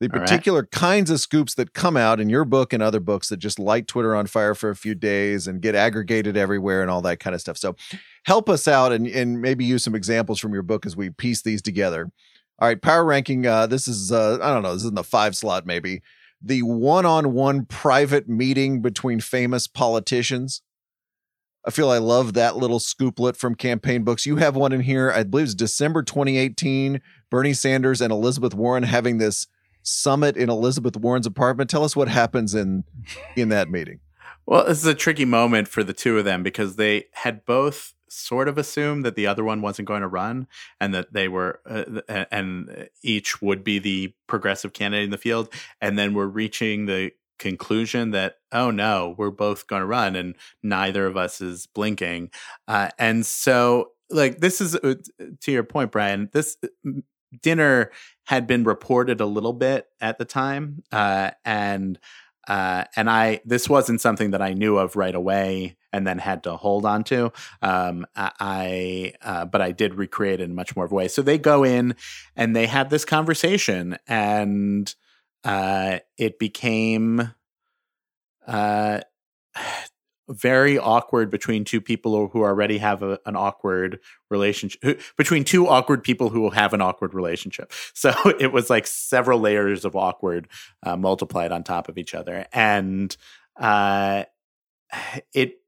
[0.00, 0.28] The All right.
[0.28, 3.58] particular kinds of scoops that come out in your book and other books that just
[3.58, 7.18] light Twitter on fire for a few days and get aggregated everywhere and all that
[7.18, 7.56] kind of stuff.
[7.56, 7.74] So
[8.24, 11.42] help us out and, and maybe use some examples from your book as we piece
[11.42, 12.12] these together.
[12.60, 13.44] All right, power ranking.
[13.46, 14.72] Uh, this is uh, I don't know.
[14.72, 16.00] This is in the five slot maybe.
[16.40, 20.62] The one-on-one private meeting between famous politicians.
[21.66, 24.24] I feel I love that little scooplet from campaign books.
[24.24, 25.10] You have one in here.
[25.10, 27.00] I believe it's December 2018.
[27.30, 29.48] Bernie Sanders and Elizabeth Warren having this
[29.82, 31.70] summit in Elizabeth Warren's apartment.
[31.70, 32.84] Tell us what happens in
[33.36, 34.00] in that meeting.
[34.46, 37.94] Well, this is a tricky moment for the two of them because they had both
[38.08, 40.46] sort of assumed that the other one wasn't going to run
[40.80, 45.52] and that they were uh, and each would be the progressive candidate in the field
[45.80, 50.34] and then we're reaching the conclusion that oh no we're both going to run and
[50.62, 52.30] neither of us is blinking
[52.66, 54.94] uh, and so like this is uh,
[55.40, 56.90] to your point bryan this uh,
[57.42, 57.90] dinner
[58.24, 61.98] had been reported a little bit at the time uh, and
[62.48, 66.42] uh, and I this wasn't something that I knew of right away and then had
[66.44, 67.32] to hold on to.
[67.62, 71.08] Um, I, uh, but I did recreate it in much more of a way.
[71.08, 71.94] So they go in
[72.36, 74.94] and they have this conversation, and
[75.44, 77.34] uh, it became
[78.46, 79.00] uh,
[80.28, 83.98] very awkward between two people who already have a, an awkward
[84.30, 87.72] relationship who- between two awkward people who have an awkward relationship.
[87.94, 90.48] So it was like several layers of awkward
[90.84, 92.46] uh, multiplied on top of each other.
[92.52, 93.16] And
[93.58, 94.24] uh,
[95.32, 95.60] it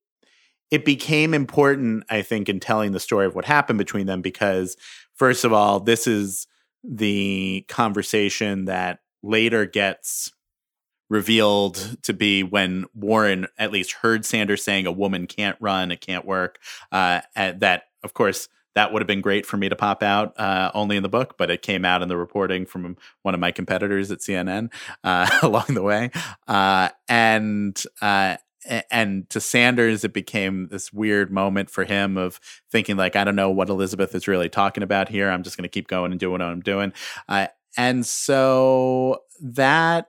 [0.71, 4.77] it became important i think in telling the story of what happened between them because
[5.15, 6.47] first of all this is
[6.85, 10.33] the conversation that later gets
[11.11, 16.01] revealed to be when Warren at least heard Sanders saying a woman can't run, it
[16.01, 16.59] can't work.
[16.91, 20.71] Uh, that, of course, that would have been great for me to pop out uh,
[20.73, 23.51] only in the book, but it came out in the reporting from one of my
[23.51, 26.11] competitors at CNN uh, along the way.
[26.47, 28.37] Uh, and uh,
[28.91, 32.39] and to Sanders, it became this weird moment for him of
[32.71, 35.31] thinking like, I don't know what Elizabeth is really talking about here.
[35.31, 36.93] I'm just going to keep going and doing what I'm doing.
[37.29, 37.47] Uh,
[37.77, 40.09] and so that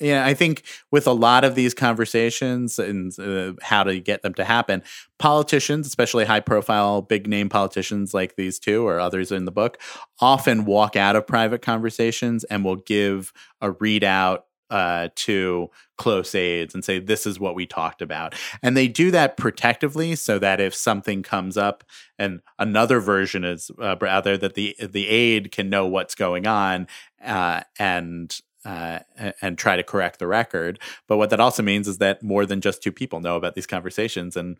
[0.00, 4.34] yeah, I think with a lot of these conversations and uh, how to get them
[4.34, 4.82] to happen,
[5.18, 9.78] politicians, especially high profile, big name politicians like these two or others in the book,
[10.20, 15.68] often walk out of private conversations and will give a readout uh, to
[15.98, 18.34] close aides and say this is what we talked about.
[18.62, 21.84] And they do that protectively so that if something comes up
[22.18, 26.88] and another version is uh, rather that the the aide can know what's going on
[27.22, 29.00] uh, and uh,
[29.40, 30.78] and try to correct the record.
[31.08, 33.66] But what that also means is that more than just two people know about these
[33.66, 34.58] conversations, and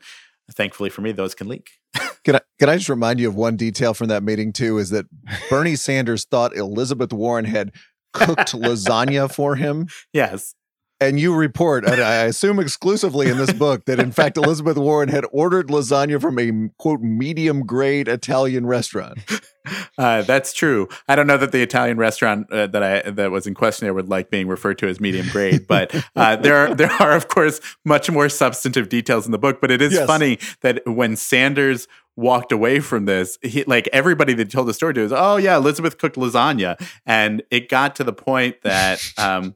[0.51, 1.71] thankfully for me, those can leak.
[2.25, 4.79] can I can I just remind you of one detail from that meeting too?
[4.79, 5.07] Is that
[5.51, 7.73] Bernie Sanders thought Elizabeth Warren had
[8.13, 9.89] cooked lasagna for him?
[10.13, 10.55] Yes
[11.03, 15.09] and you report, and I assume exclusively in this book, that in fact Elizabeth Warren
[15.09, 19.19] had ordered lasagna from a quote medium grade Italian restaurant.
[19.97, 20.89] Uh, that's true.
[21.07, 23.95] I don't know that the Italian restaurant uh, that I that was in question there
[23.95, 27.29] would like being referred to as medium grade, but uh, there are there are of
[27.29, 29.61] course much more substantive details in the book.
[29.61, 30.07] But it is yes.
[30.07, 31.87] funny that when Sanders
[32.17, 35.57] walked away from this, he, like everybody that told the story to is, oh yeah,
[35.57, 36.77] Elizabeth cooked lasagna,
[37.07, 39.01] and it got to the point that.
[39.17, 39.55] Um,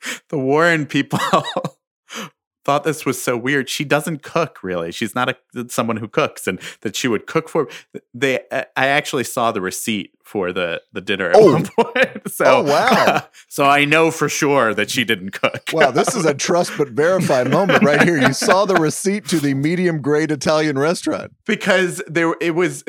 [0.29, 1.19] the Warren people
[2.63, 3.69] thought this was so weird.
[3.69, 4.91] She doesn't cook really.
[4.91, 7.67] She's not a, someone who cooks, and that she would cook for.
[8.13, 11.53] They, I actually saw the receipt for the the dinner at oh.
[11.53, 12.31] one point.
[12.31, 13.25] So, oh wow!
[13.47, 15.63] so I know for sure that she didn't cook.
[15.73, 18.17] wow, this is a trust but verify moment right here.
[18.17, 22.83] You saw the receipt to the medium grade Italian restaurant because there it was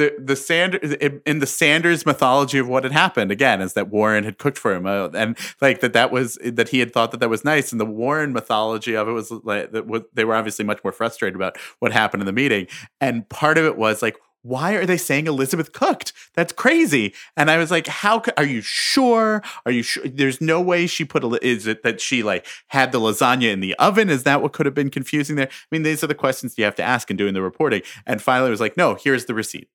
[0.00, 0.94] the the Sanders
[1.26, 4.74] in the Sanders mythology of what had happened again is that Warren had cooked for
[4.74, 7.70] him uh, and like that that was that he had thought that that was nice
[7.70, 11.36] and the Warren mythology of it was like that they were obviously much more frustrated
[11.36, 12.66] about what happened in the meeting
[13.00, 16.12] and part of it was like why are they saying Elizabeth cooked?
[16.34, 17.12] That's crazy.
[17.36, 19.42] And I was like, how are you sure?
[19.66, 20.02] Are you sure?
[20.06, 23.60] There's no way she put a, is it that she like had the lasagna in
[23.60, 24.08] the oven?
[24.08, 25.48] Is that what could have been confusing there?
[25.48, 27.82] I mean, these are the questions you have to ask in doing the reporting.
[28.06, 29.68] And finally it was like, no, here's the receipt.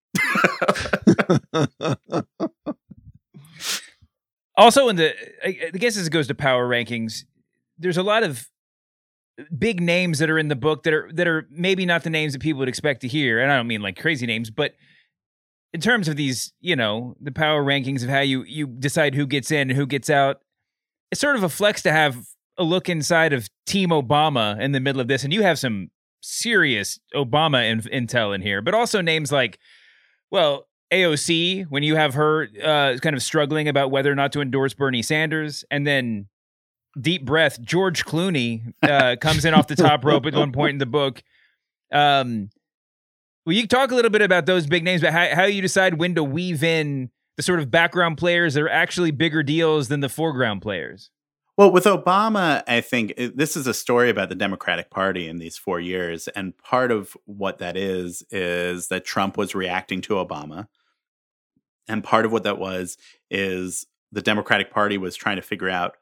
[4.58, 5.14] Also in the,
[5.44, 7.24] I guess as it goes to power rankings,
[7.78, 8.50] there's a lot of
[9.58, 12.34] big names that are in the book that are that are maybe not the names
[12.34, 13.42] that people would expect to hear.
[13.42, 14.74] And i don't mean like crazy names but
[15.74, 19.28] in terms of these you know the power rankings of how you you decide who
[19.28, 20.38] gets in and who gets out
[21.12, 22.18] it's sort of a flex to have
[22.58, 25.24] a look inside of team obama in the middle of this.
[25.24, 25.92] And you have some
[26.22, 29.60] serious obama in, intel in here but also names like
[30.32, 34.42] well aoc when you have her uh, kind of struggling about whether or not to
[34.42, 36.28] endorse bernie sanders and then
[37.00, 37.62] deep breath.
[37.62, 41.24] George Clooney uh, comes in off the top rope at one point in the book.
[41.92, 42.50] Um,
[43.46, 45.96] well, you talk a little bit about those big names, but how, how you decide
[46.00, 50.00] when to weave in the sort of background players that are actually bigger deals than
[50.00, 51.10] the foreground players.
[51.58, 55.38] Well, with Obama, I think eh, this is a story about the Democratic Party in
[55.38, 56.28] these four years.
[56.30, 60.68] And part of what that is, is that Trump was reacting to Obama.
[61.88, 62.98] And part of what that was
[63.30, 65.96] is the Democratic Party was trying to figure out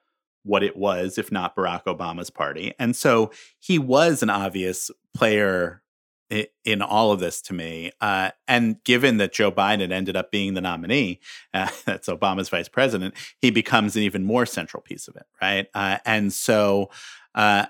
[0.44, 2.74] what it was, if not Barack Obama's party.
[2.80, 5.83] And so he was an obvious player
[6.64, 7.92] in all of this to me.
[8.02, 11.20] Uh, and given that Joe Biden ended up being the nominee,
[11.54, 15.68] uh, that's Obama's vice president, he becomes an even more central piece of it, right?
[15.74, 16.90] Uh, and so
[17.36, 17.66] uh,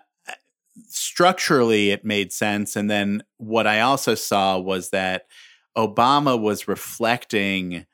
[0.87, 2.75] structurally, it made sense.
[2.75, 5.25] And then what I also saw was that
[5.77, 7.85] Obama was reflecting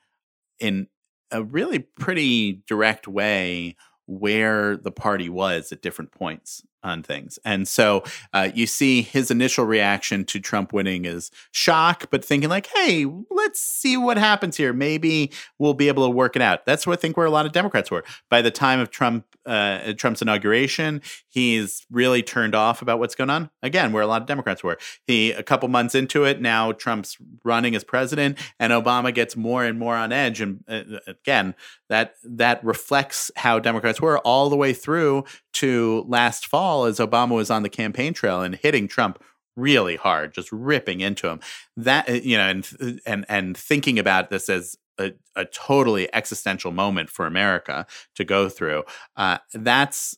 [0.58, 0.88] in
[1.30, 7.38] a really pretty direct way where the party was at different points on things.
[7.44, 12.48] And so uh, you see his initial reaction to Trump winning is shock, but thinking
[12.48, 14.72] like, hey, let's see what happens here.
[14.72, 16.64] Maybe we'll be able to work it out.
[16.66, 18.04] That's what I think where a lot of Democrats were.
[18.28, 23.30] By the time of Trump uh, Trump's inauguration, he's really turned off about what's going
[23.30, 23.50] on.
[23.62, 24.78] Again, where a lot of Democrats were.
[25.06, 29.64] He a couple months into it, now Trump's running as president, and Obama gets more
[29.64, 30.40] and more on edge.
[30.40, 31.54] And uh, again,
[31.88, 35.24] that that reflects how Democrats were all the way through
[35.54, 39.22] to last fall, as Obama was on the campaign trail and hitting Trump
[39.56, 41.40] really hard, just ripping into him.
[41.76, 46.72] That uh, you know, and and and thinking about this as a, a totally existential
[46.72, 48.84] moment for America to go through.
[49.16, 50.16] Uh, that's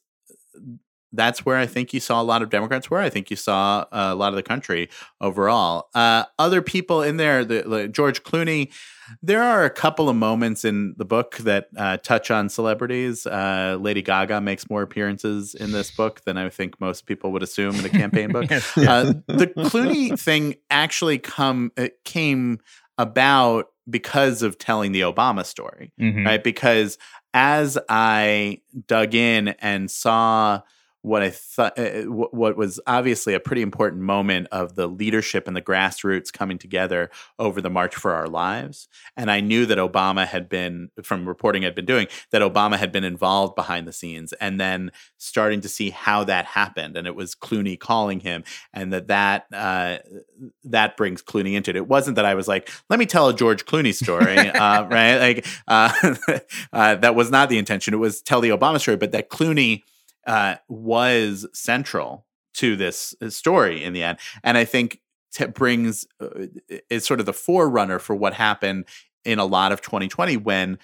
[1.13, 2.91] that's where I think you saw a lot of Democrats.
[2.91, 4.89] Where I think you saw uh, a lot of the country
[5.21, 5.89] overall.
[5.95, 8.73] Uh, other people in there, the, the, George Clooney.
[9.23, 13.27] There are a couple of moments in the book that uh, touch on celebrities.
[13.27, 17.43] Uh, Lady Gaga makes more appearances in this book than I think most people would
[17.43, 18.51] assume in a campaign book.
[18.83, 21.73] Uh, the Clooney thing actually come
[22.05, 22.59] came
[22.99, 26.25] about because of telling the Obama story, mm-hmm.
[26.25, 26.43] right?
[26.43, 26.99] Because
[27.35, 30.63] as I dug in and saw
[31.03, 35.57] what I thought, uh, what was obviously a pretty important moment of the leadership and
[35.57, 38.89] the grassroots coming together over the March for Our Lives.
[39.17, 42.93] And I knew that Obama had been, from reporting I'd been doing, that Obama had
[42.93, 46.97] been involved behind the scenes, and then starting to see how that happened.
[46.97, 49.99] And it was Clooney calling him, and that that uh,
[50.65, 51.77] that brings Clooney into it.
[51.77, 55.19] It wasn't that I was like, let me tell a George Clooney story, uh, right?
[55.19, 56.15] Like uh,
[56.73, 57.93] uh, that was not the intention.
[57.93, 59.83] It was tell the Obama story, but that Clooney
[60.27, 64.19] uh, was central to this uh, story in the end.
[64.43, 65.01] And I think
[65.33, 66.47] t- brings uh,
[66.91, 68.87] is sort of the forerunner for what happened
[69.25, 70.79] in a lot of 2020 when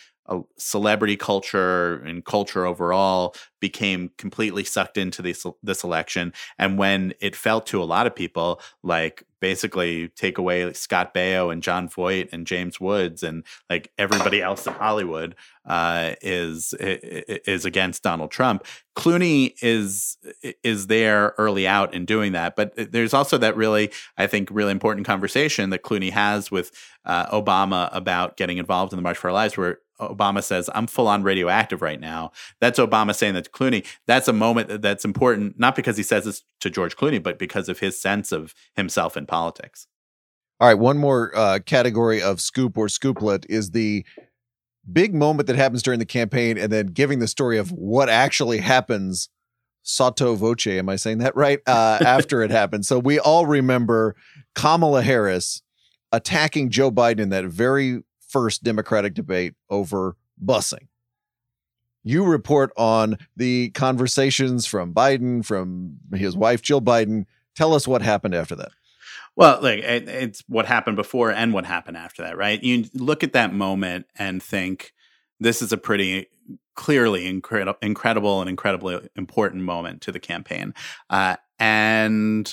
[0.57, 7.35] celebrity culture and culture overall became completely sucked into this this election and when it
[7.35, 12.29] felt to a lot of people like basically take away Scott Baio and Jon Voight
[12.33, 18.67] and James Woods and like everybody else in Hollywood uh, is is against Donald Trump.
[18.97, 20.17] Clooney is
[20.65, 24.73] is there early out in doing that, but there's also that really I think really
[24.73, 26.73] important conversation that Clooney has with
[27.05, 30.87] uh, Obama about getting involved in the March for Our Lives, where Obama says, I'm
[30.87, 32.33] full on radioactive right now.
[32.61, 33.87] That's Obama saying that to Clooney.
[34.07, 37.69] That's a moment that's important, not because he says this to George Clooney, but because
[37.69, 39.87] of his sense of himself in politics.
[40.61, 40.79] All right.
[40.79, 44.05] One more uh, category of scoop or scooplet is the
[44.91, 48.59] big moment that happens during the campaign and then giving the story of what actually
[48.59, 49.29] happens
[49.83, 50.67] sotto voce.
[50.67, 51.61] Am I saying that right?
[51.67, 52.89] Uh, after it happens.
[52.89, 54.17] So we all remember
[54.55, 55.63] Kamala Harris
[56.13, 60.89] attacking Joe Biden in that very first Democratic debate over busing.
[62.05, 67.27] You report on the conversations from Biden, from his wife, Jill Biden.
[67.55, 68.71] Tell us what happened after that.
[69.37, 72.63] Well, like it, it's what happened before and what happened after that, right?
[72.63, 74.93] You look at that moment and think
[75.39, 76.27] this is a pretty
[76.75, 80.75] clearly incredible, incredible and incredibly important moment to the campaign.
[81.11, 82.53] Uh, and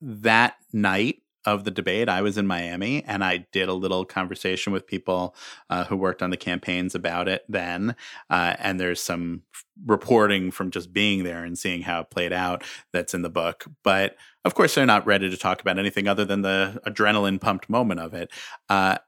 [0.00, 4.72] that night, of the debate, I was in Miami and I did a little conversation
[4.72, 5.34] with people
[5.70, 7.96] uh, who worked on the campaigns about it then.
[8.30, 9.42] Uh, and there's some
[9.84, 13.64] reporting from just being there and seeing how it played out that's in the book.
[13.82, 17.68] But of course, they're not ready to talk about anything other than the adrenaline pumped
[17.68, 18.30] moment of it.
[18.68, 18.98] Uh,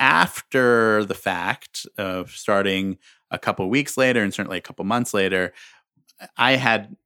[0.00, 2.98] after the fact of starting
[3.30, 5.52] a couple weeks later and certainly a couple months later,
[6.36, 6.96] I had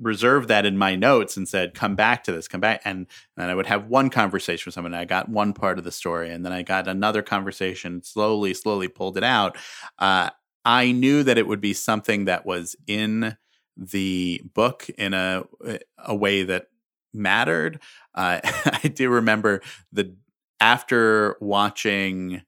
[0.00, 2.80] reserved that in my notes and said, come back to this, come back.
[2.84, 3.06] And
[3.36, 4.94] then I would have one conversation with someone.
[4.94, 8.88] I got one part of the story and then I got another conversation, slowly, slowly
[8.88, 9.56] pulled it out.
[9.98, 10.30] Uh,
[10.64, 13.36] I knew that it would be something that was in
[13.76, 15.44] the book in a,
[15.98, 16.66] a way that
[17.12, 17.80] mattered.
[18.14, 18.40] Uh,
[18.82, 19.62] I do remember
[19.92, 20.14] the,
[20.60, 22.42] after watching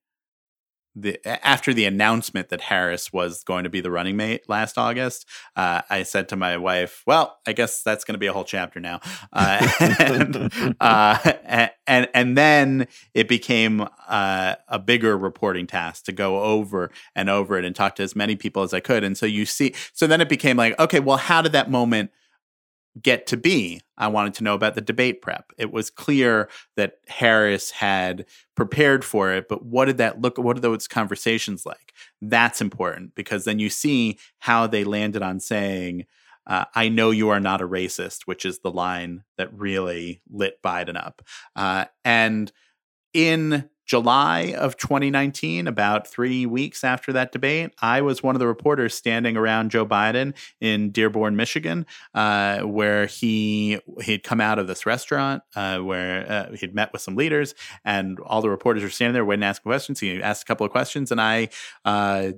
[0.94, 5.26] the after the announcement that Harris was going to be the running mate last August,
[5.56, 8.44] uh, I said to my wife, "Well, I guess that's going to be a whole
[8.44, 9.00] chapter now."
[9.32, 9.68] Uh,
[9.98, 16.90] and, uh, and and then it became uh, a bigger reporting task to go over
[17.14, 19.04] and over it and talk to as many people as I could.
[19.04, 22.10] And so you see, so then it became like, okay, well, how did that moment?
[23.00, 23.80] Get to be.
[23.96, 25.52] I wanted to know about the debate prep.
[25.58, 28.26] It was clear that Harris had
[28.56, 31.92] prepared for it, but what did that look what are those conversations like?
[32.20, 36.06] That's important because then you see how they landed on saying
[36.46, 40.60] uh, I know you are not a racist, which is the line that really lit
[40.62, 41.22] Biden up.
[41.54, 42.50] Uh, and
[43.12, 48.46] in July of 2019, about three weeks after that debate, I was one of the
[48.46, 54.60] reporters standing around Joe Biden in Dearborn, Michigan, uh, where he he had come out
[54.60, 58.84] of this restaurant uh, where uh, he'd met with some leaders, and all the reporters
[58.84, 59.98] were standing there waiting to ask questions.
[59.98, 61.48] He asked a couple of questions, and I
[61.84, 62.30] uh,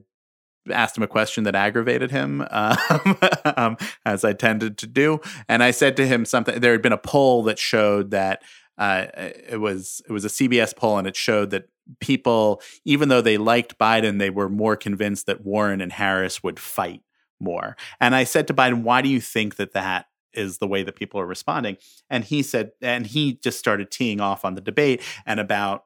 [0.71, 3.19] asked him a question that aggravated him, um,
[3.57, 3.77] um,
[4.07, 5.21] as I tended to do.
[5.49, 6.61] And I said to him something.
[6.61, 8.43] There had been a poll that showed that
[8.79, 11.69] uh, it was it was a CBS poll, and it showed that
[12.01, 16.59] people, even though they liked Biden, they were more convinced that Warren and Harris would
[16.59, 17.03] fight
[17.41, 17.77] more.
[18.01, 20.97] And I said to Biden, "Why do you think that that is the way that
[20.97, 21.77] people are responding?"
[22.09, 25.85] And he said, and he just started teeing off on the debate and about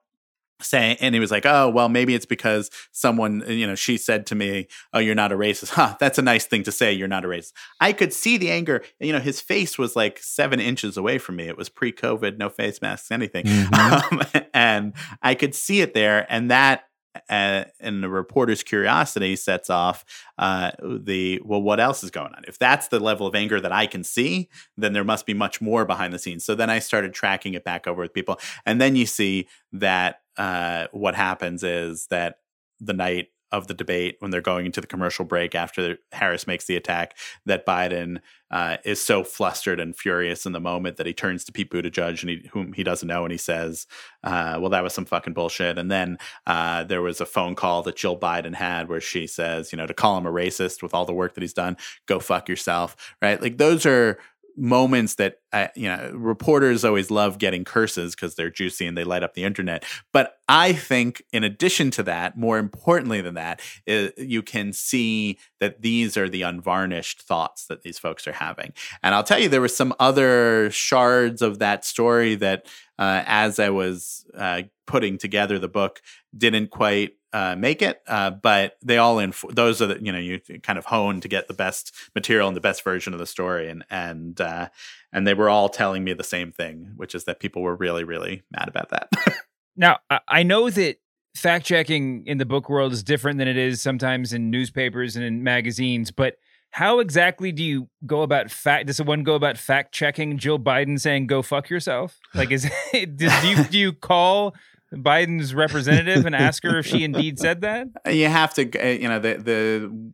[0.61, 4.27] saying and he was like oh well maybe it's because someone you know she said
[4.27, 5.69] to me oh you're not a racist.
[5.77, 7.53] Huh that's a nice thing to say you're not a racist.
[7.81, 11.37] I could see the anger you know his face was like seven inches away from
[11.37, 11.49] me.
[11.49, 13.45] It was pre-covid no face masks anything.
[13.57, 14.13] Mhm.
[14.33, 14.93] um, and
[15.23, 16.85] i could see it there and that
[17.31, 20.05] uh, and the reporter's curiosity sets off
[20.39, 22.45] uh, the well what else is going on?
[22.47, 25.61] If that's the level of anger that i can see then there must be much
[25.61, 26.45] more behind the scenes.
[26.45, 28.39] So then i started tracking it back over with people.
[28.67, 32.37] And then you see that uh, what happens is that
[32.81, 36.67] the night of the debate when they're going into the commercial break after Harris makes
[36.67, 37.17] the attack
[37.47, 38.19] that Biden
[38.51, 42.21] uh, is so flustered and furious in the moment that he turns to Pete Buttigieg
[42.23, 43.87] and he, whom he doesn't know and he says,
[44.25, 47.83] uh, "Well, that was some fucking bullshit." And then uh, there was a phone call
[47.83, 50.93] that Jill Biden had where she says, "You know, to call him a racist with
[50.95, 51.77] all the work that he's done,
[52.07, 53.41] go fuck yourself." Right?
[53.41, 54.19] Like those are
[54.57, 59.05] moments that uh, you know reporters always love getting curses because they're juicy and they
[59.05, 59.85] light up the internet.
[60.13, 65.39] But i think in addition to that more importantly than that is you can see
[65.61, 68.73] that these are the unvarnished thoughts that these folks are having.
[69.03, 72.67] And i'll tell you there were some other shards of that story that
[72.99, 76.01] uh, as i was uh, putting together the book
[76.37, 80.19] didn't quite uh, make it, uh, but they all in those are the you know
[80.19, 83.27] you kind of hone to get the best material and the best version of the
[83.27, 84.69] story, and and uh,
[85.13, 88.05] and they were all telling me the same thing, which is that people were really
[88.05, 89.11] really mad about that.
[89.79, 90.97] Now, I- know that
[91.35, 95.25] fact checking in the book world is different than it is sometimes in newspapers and
[95.25, 96.37] in magazines, but
[96.71, 98.87] how exactly do you go about fact?
[98.87, 102.19] Does one go about fact checking Jill Biden saying "go fuck yourself"?
[102.35, 104.55] Like, is does, do you do you call
[104.93, 107.89] Biden's representative and ask her if she indeed said that?
[108.11, 110.13] you have to uh, you know the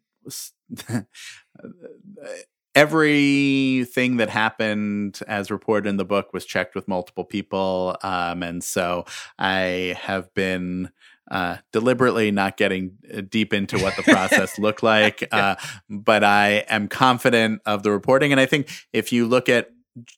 [0.78, 1.06] the
[2.74, 8.64] everything that happened as reported in the book was checked with multiple people um, and
[8.64, 9.04] so
[9.38, 10.90] i have been
[11.30, 15.54] uh, deliberately not getting uh, deep into what the process looked like uh,
[15.90, 19.71] but i am confident of the reporting and i think if you look at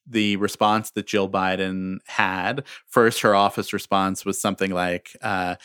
[0.07, 2.65] the response that Jill Biden had.
[2.87, 5.57] First, her office response was something like, uh,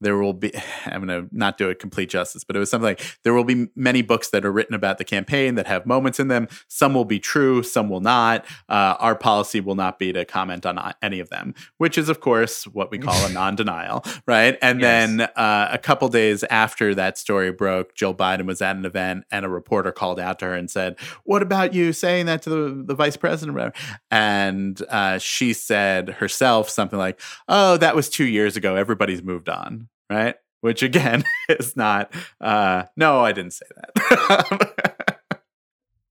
[0.00, 0.52] there will be
[0.86, 3.44] i'm going to not do it complete justice but it was something like there will
[3.44, 6.48] be many books that are written about the campaign that have moments in them.
[6.68, 8.44] Some will be true some will not.
[8.68, 12.08] Uh, our policy will not be to comment on uh, any of them which is
[12.08, 14.56] of course what we call a non-denial right?
[14.62, 15.08] And Yes.
[15.08, 19.24] then uh, a couple days after that story broke jill biden was at an event
[19.30, 22.50] and a reporter called out to her and said what about you saying that to
[22.50, 23.74] the, the vice president?
[24.10, 28.76] And uh, she said herself something like oh that was two years ago.
[28.76, 34.74] Everybody's moved on right which again is not uh no i didn't say that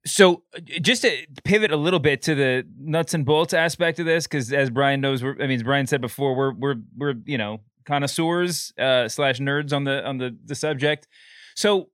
[0.10, 4.06] So, uh, just to pivot a little bit to the nuts and bolts aspect of
[4.06, 7.38] this, because as Bryan knows, I mean, as Bryan said before, we're we're we're you
[7.38, 11.08] know connoisseurs uh, slash nerds on the on the the subject.
[11.56, 11.89] So,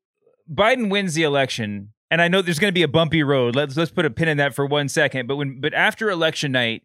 [0.52, 3.56] Biden wins the election, and I know there's going to be a bumpy road.
[3.56, 5.28] Let's let's put a pin in that for one second.
[5.28, 6.84] But when but after election night,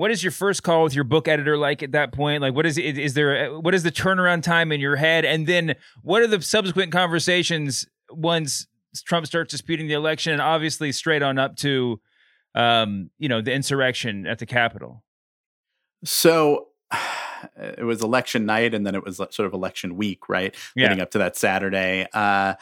[0.00, 2.40] what is your first call with your book editor like at that point?
[2.40, 5.46] Like, what is is, is there what is the turnaround time in your head, and
[5.46, 8.66] then what are the subsequent conversations once
[9.04, 12.00] Trump starts disputing the election, and obviously straight on up to,
[12.54, 15.04] um, you know, the insurrection at the Capitol.
[16.02, 16.68] so
[17.58, 20.84] it was election night and then it was sort of election week right Yeah.
[20.88, 22.54] leading up to that saturday uh,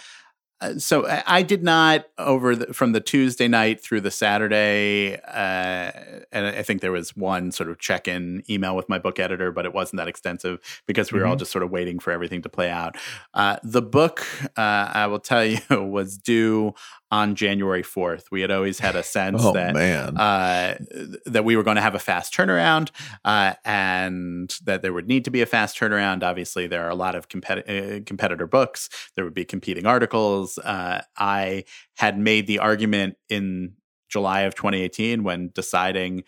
[0.79, 5.93] so I I did not over the, from the Tuesday night through the Saturday, uh,
[6.33, 9.65] and I think there was one sort of check-in email with my book editor, but
[9.65, 12.49] it wasn't that extensive because we were all just sort of waiting for everything to
[12.49, 12.97] play out.
[13.35, 16.75] Uh, the book, uh, I will tell you, was due
[17.11, 18.31] on January fourth.
[18.31, 20.17] We had always had a sense Oh that man.
[20.19, 20.77] uh,
[21.25, 22.91] that we were going to have a fast turnaround
[23.25, 26.23] uh, and that there would need to be a fast turnaround.
[26.23, 28.91] Obviously, there are a lot of competi- uh, competitor books.
[29.15, 30.48] There would be competing articles.
[30.57, 31.65] Uh, I
[31.97, 33.75] had made the argument in
[34.09, 36.25] July of 2018 when deciding.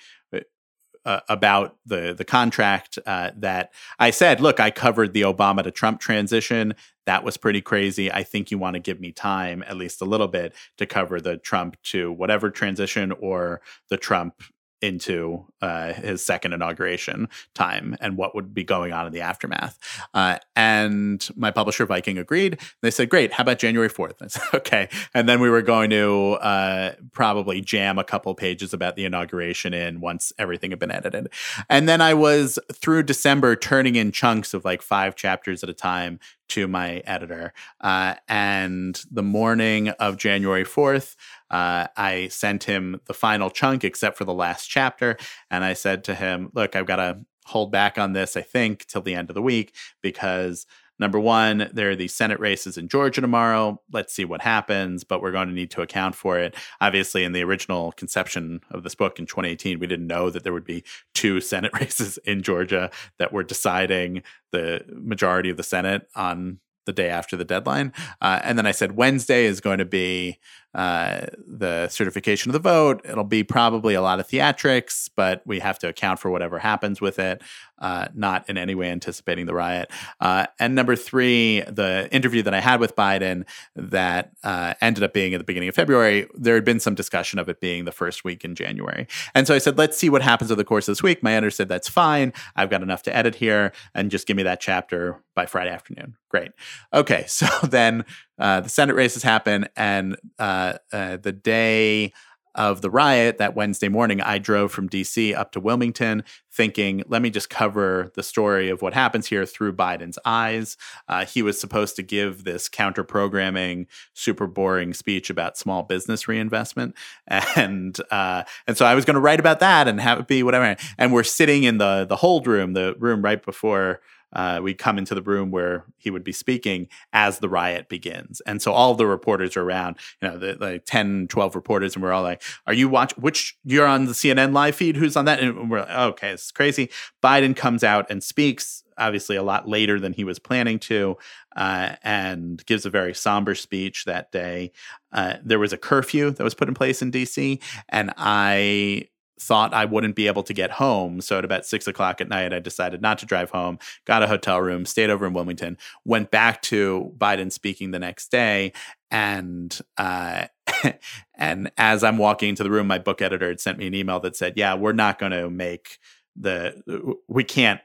[1.07, 5.71] Uh, about the the contract uh, that I said, look, I covered the Obama to
[5.71, 6.75] Trump transition.
[7.07, 8.13] That was pretty crazy.
[8.13, 11.19] I think you want to give me time, at least a little bit, to cover
[11.19, 14.43] the Trump to whatever transition or the Trump
[14.83, 19.79] into uh, his second inauguration time and what would be going on in the aftermath.
[20.15, 22.59] Uh, and my publisher Viking agreed.
[22.83, 24.23] They said, "Great, how about January 4th?
[24.23, 28.73] I said, "Okay." And then we were going to uh, probably jam a couple pages
[28.73, 31.29] about the inauguration in once everything had been edited.
[31.69, 35.75] And then I was through December turning in chunks of like five chapters at a
[35.75, 36.19] time
[36.51, 37.53] to my editor.
[37.81, 41.17] Uh, and the morning of January 4th,
[41.51, 45.17] uh, I sent him the final chunk, except for the last chapter.
[45.51, 48.87] And I said to him, Look, I've got to hold back on this, I think,
[48.87, 50.67] till the end of the week because
[51.01, 53.81] Number one, there are these Senate races in Georgia tomorrow.
[53.91, 56.55] Let's see what happens, but we're going to need to account for it.
[56.83, 60.53] Obviously, in the original conception of this book in 2018, we didn't know that there
[60.53, 60.85] would be
[61.15, 64.23] two Senate races in Georgia that were deciding
[64.53, 67.93] the majority of the Senate on the day after the deadline.
[68.21, 70.39] Uh, and then I said Wednesday is going to be
[70.75, 73.01] uh, the certification of the vote.
[73.05, 77.01] It'll be probably a lot of theatrics, but we have to account for whatever happens
[77.01, 77.43] with it,
[77.79, 79.91] uh, not in any way anticipating the riot.
[80.21, 85.13] Uh, and number three, the interview that I had with Biden that uh, ended up
[85.13, 87.93] being at the beginning of February, there had been some discussion of it being the
[87.93, 89.09] first week in January.
[89.35, 91.23] And so I said, let's see what happens over the course of this week.
[91.23, 92.33] My editor said, that's fine.
[92.55, 96.17] I've got enough to edit here and just give me that chapter by Friday afternoon.
[96.29, 96.53] Great.
[96.93, 97.27] Okay.
[97.41, 98.05] So then
[98.41, 102.13] uh, the Senate races happen, and uh, uh, the day
[102.57, 107.23] of the riot, that Wednesday morning, I drove from DC up to Wilmington thinking, let
[107.23, 110.77] me just cover the story of what happens here through Biden's eyes.
[111.09, 116.27] Uh, he was supposed to give this counter programming, super boring speech about small business
[116.29, 116.95] reinvestment.
[117.57, 120.43] And, uh, and so I was going to write about that and have it be
[120.43, 120.77] whatever.
[120.99, 124.01] And we're sitting in the, the hold room, the room right before
[124.33, 128.41] uh, we come into the room where he would be speaking as the riot begins.
[128.47, 132.03] And so all the reporters are around, you know, the like 10, 12 reporters, and
[132.03, 133.21] we're all like, Are you watching?
[133.21, 134.97] Which you're on the CNN live feed?
[134.97, 135.41] Who's on that?
[135.41, 136.91] And we're like, Okay, it's crazy.
[137.23, 141.17] Biden comes out and speaks, obviously a lot later than he was planning to,
[141.57, 144.73] uh, and gives a very somber speech that day.
[145.13, 149.09] Uh, there was a curfew that was put in place in DC, and I
[149.41, 151.21] thought I wouldn't be able to get home.
[151.21, 154.27] So at about six o'clock at night, I decided not to drive home, got a
[154.27, 158.73] hotel room, stayed over in Wilmington, went back to Biden speaking the next day.
[159.11, 160.47] And uh,
[161.35, 164.21] and as I'm walking into the room, my book editor had sent me an email
[164.21, 165.99] that said, "Yeah, we're not going to make
[166.37, 167.81] the we can't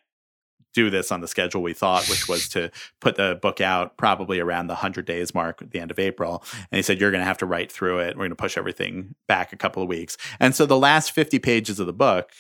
[0.76, 2.70] do this on the schedule we thought, which was to
[3.00, 6.44] put the book out probably around the 100 days mark at the end of April.
[6.72, 8.16] And he said, You're going to have to write through it.
[8.16, 10.18] We're going to push everything back a couple of weeks.
[10.40, 12.32] And so the last 50 pages of the book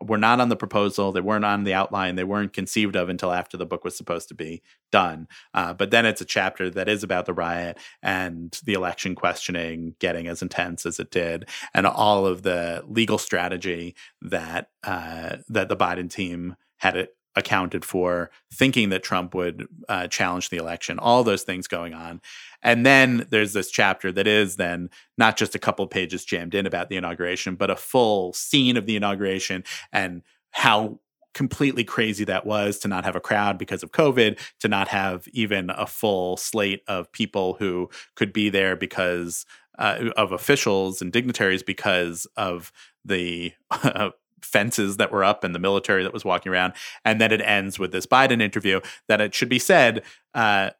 [0.00, 1.12] were not on the proposal.
[1.12, 2.16] They weren't on the outline.
[2.16, 5.28] They weren't conceived of until after the book was supposed to be done.
[5.52, 9.94] Uh, but then it's a chapter that is about the riot and the election questioning
[9.98, 15.68] getting as intense as it did, and all of the legal strategy that uh, that
[15.68, 20.98] the Biden team had it accounted for, thinking that Trump would uh, challenge the election,
[20.98, 22.20] all those things going on.
[22.62, 26.66] And then there's this chapter that is then not just a couple pages jammed in
[26.66, 30.98] about the inauguration, but a full scene of the inauguration and how
[31.32, 35.28] completely crazy that was to not have a crowd because of COVID, to not have
[35.32, 39.46] even a full slate of people who could be there because
[39.78, 42.72] uh, of officials and dignitaries because of
[43.04, 44.10] the uh,
[44.42, 46.72] fences that were up and the military that was walking around.
[47.04, 50.02] And then it ends with this Biden interview that it should be said,
[50.34, 50.70] uh,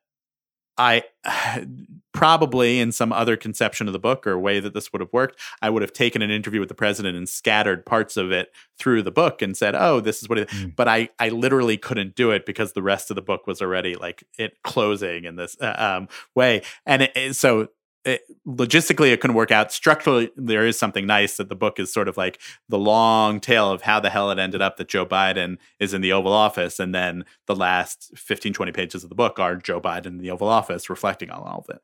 [0.80, 1.04] I
[2.12, 5.38] probably in some other conception of the book or way that this would have worked,
[5.62, 9.02] I would have taken an interview with the president and scattered parts of it through
[9.02, 10.74] the book and said, "Oh, this is what it." Mm.
[10.74, 13.94] But I, I literally couldn't do it because the rest of the book was already
[13.94, 17.68] like it closing in this uh, um, way, and it, so
[18.04, 19.72] it, logistically it couldn't work out.
[19.72, 23.70] Structurally there is something nice that the book is sort of like the long tale
[23.70, 26.78] of how the hell it ended up that joe biden is in the oval office
[26.78, 30.30] and then the last 15 20 pages of the book are joe biden in the
[30.30, 31.82] oval office reflecting on all of it.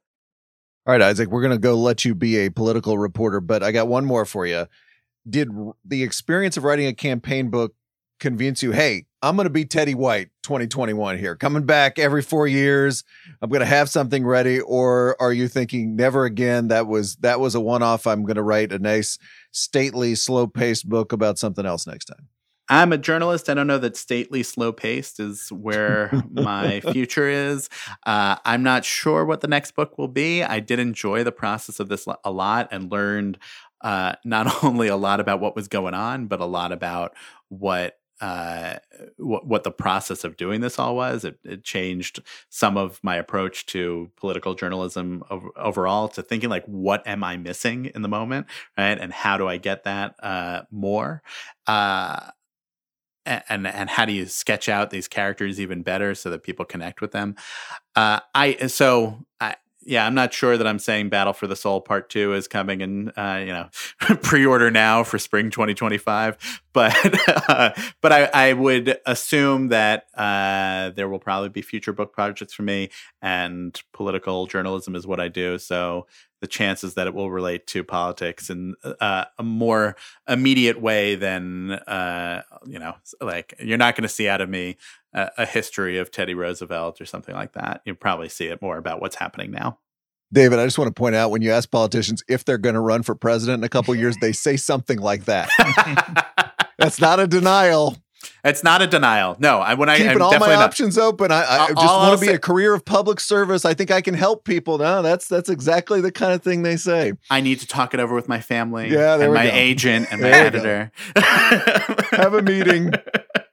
[0.87, 3.73] All right isaac we're going to go let you be a political reporter but i
[3.73, 4.67] got one more for you.
[5.29, 5.51] Did
[5.85, 7.75] the experience of writing a campaign book
[8.19, 12.47] convince you hey I'm going to be Teddy White 2021 here, coming back every four
[12.47, 13.03] years.
[13.43, 16.69] I'm going to have something ready, or are you thinking never again?
[16.69, 18.07] That was that was a one off.
[18.07, 19.19] I'm going to write a nice,
[19.51, 22.29] stately, slow paced book about something else next time.
[22.69, 23.49] I'm a journalist.
[23.49, 27.69] I don't know that stately, slow paced is where my future is.
[28.05, 30.45] Uh, I'm not sure what the next book will be.
[30.45, 33.39] I did enjoy the process of this a lot and learned
[33.81, 37.17] uh, not only a lot about what was going on, but a lot about
[37.49, 38.77] what uh,
[39.19, 41.25] what, what the process of doing this all was.
[41.25, 46.65] It, it, changed some of my approach to political journalism over, overall to thinking like,
[46.65, 48.47] what am I missing in the moment,
[48.79, 48.99] right?
[48.99, 51.23] And how do I get that uh, more?
[51.67, 52.31] Uh,
[53.27, 57.01] and and how do you sketch out these characters even better so that people connect
[57.01, 57.35] with them?
[57.97, 59.57] Uh, I so I,
[59.87, 62.83] yeah, I'm not sure that I'm saying Battle for the Soul Part Two is coming
[62.83, 63.69] and uh, you know
[64.23, 66.63] pre-order now for spring 2025.
[66.77, 66.95] But
[67.49, 67.71] uh,
[68.03, 72.65] but I, I would assume that uh, there will probably be future book projects for
[72.65, 72.91] me,
[73.23, 75.57] and political journalism is what I do.
[75.57, 76.07] So
[76.43, 79.97] the chances that it will relate to politics in uh, a more
[80.29, 84.77] immediate way than uh, you know, like you're not going to see out of me
[85.15, 87.81] a, a history of Teddy Roosevelt or something like that.
[87.87, 89.79] You'll probably see it more about what's happening now.
[90.31, 92.81] David, I just want to point out when you ask politicians if they're going to
[92.81, 95.49] run for president in a couple years, they say something like that.
[96.79, 97.97] That's not a denial.
[98.43, 99.37] It's not a denial.
[99.39, 101.31] No, I when I keeping all my not- options open.
[101.31, 103.65] I, I just all want to be a career of public service.
[103.65, 104.79] I think I can help people.
[104.79, 107.13] No, that's that's exactly the kind of thing they say.
[107.31, 108.89] I need to talk it over with my family.
[108.91, 109.53] Yeah, and my go.
[109.55, 110.59] agent and my There we go.
[110.59, 110.93] editor.
[112.17, 112.93] Have a meeting.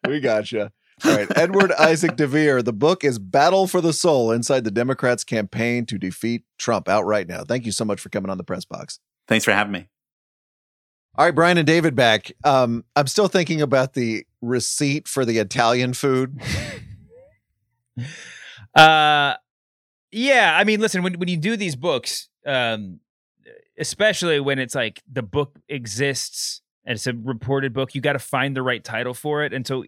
[0.06, 0.74] We gotcha.
[1.06, 2.62] All right, Edward Isaac Dovere.
[2.62, 6.90] The book is Battle for the Soul Inside the Democrats' Campaign to Defeat Trump.
[6.90, 7.46] Out right now.
[7.46, 9.00] Thank you so much for coming on the press box.
[9.30, 9.88] Thanks for having me.
[11.16, 12.32] All right, Bryan and David back.
[12.43, 16.41] Um, I'm still thinking about the receipt for the Italian food.
[18.76, 19.36] Uh,
[20.11, 20.57] yeah.
[20.57, 22.99] I mean, listen, when when you do these books, um,
[23.78, 28.20] especially when it's like the book exists and it's a reported book, you got to
[28.20, 29.53] find the right title for it.
[29.53, 29.84] And so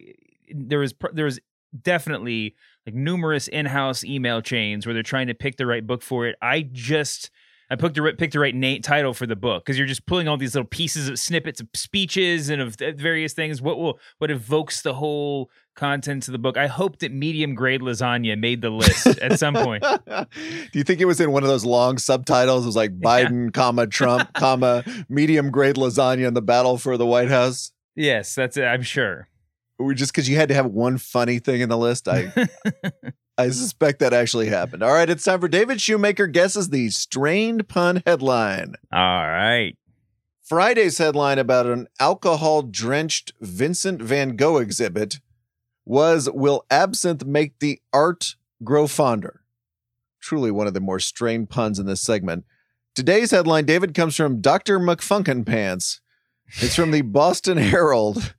[0.54, 1.40] there was there was
[1.82, 2.54] definitely
[2.86, 6.36] like numerous in-house email chains where they're trying to pick the right book for it.
[6.40, 7.30] I just
[7.68, 10.06] I picked the right, picked the right name title for the book because you're just
[10.06, 13.60] pulling all these little pieces of snippets of speeches and of th- various things.
[13.60, 16.56] What will what evokes the whole contents of the book?
[16.56, 19.82] I hope that medium grade lasagna made the list at some point.
[20.06, 22.64] Do you think it was in one of those long subtitles?
[22.64, 27.06] It was like Biden, comma Trump, comma medium grade lasagna in the battle for the
[27.06, 27.72] White House.
[27.96, 28.64] Yes, that's it.
[28.64, 29.28] I'm sure.
[29.78, 32.32] Or just because you had to have one funny thing in the list, I
[33.38, 34.82] I suspect that actually happened.
[34.82, 38.76] All right, it's time for David Shoemaker guesses the strained pun headline.
[38.90, 39.76] All right.
[40.42, 45.20] Friday's headline about an alcohol drenched Vincent van Gogh exhibit
[45.84, 49.42] was Will absinthe make the art grow fonder?
[50.20, 52.44] Truly one of the more strained puns in this segment.
[52.94, 54.78] Today's headline, David, comes from Dr.
[54.78, 56.00] McFunkenpants.
[56.60, 58.34] It's from the Boston Herald.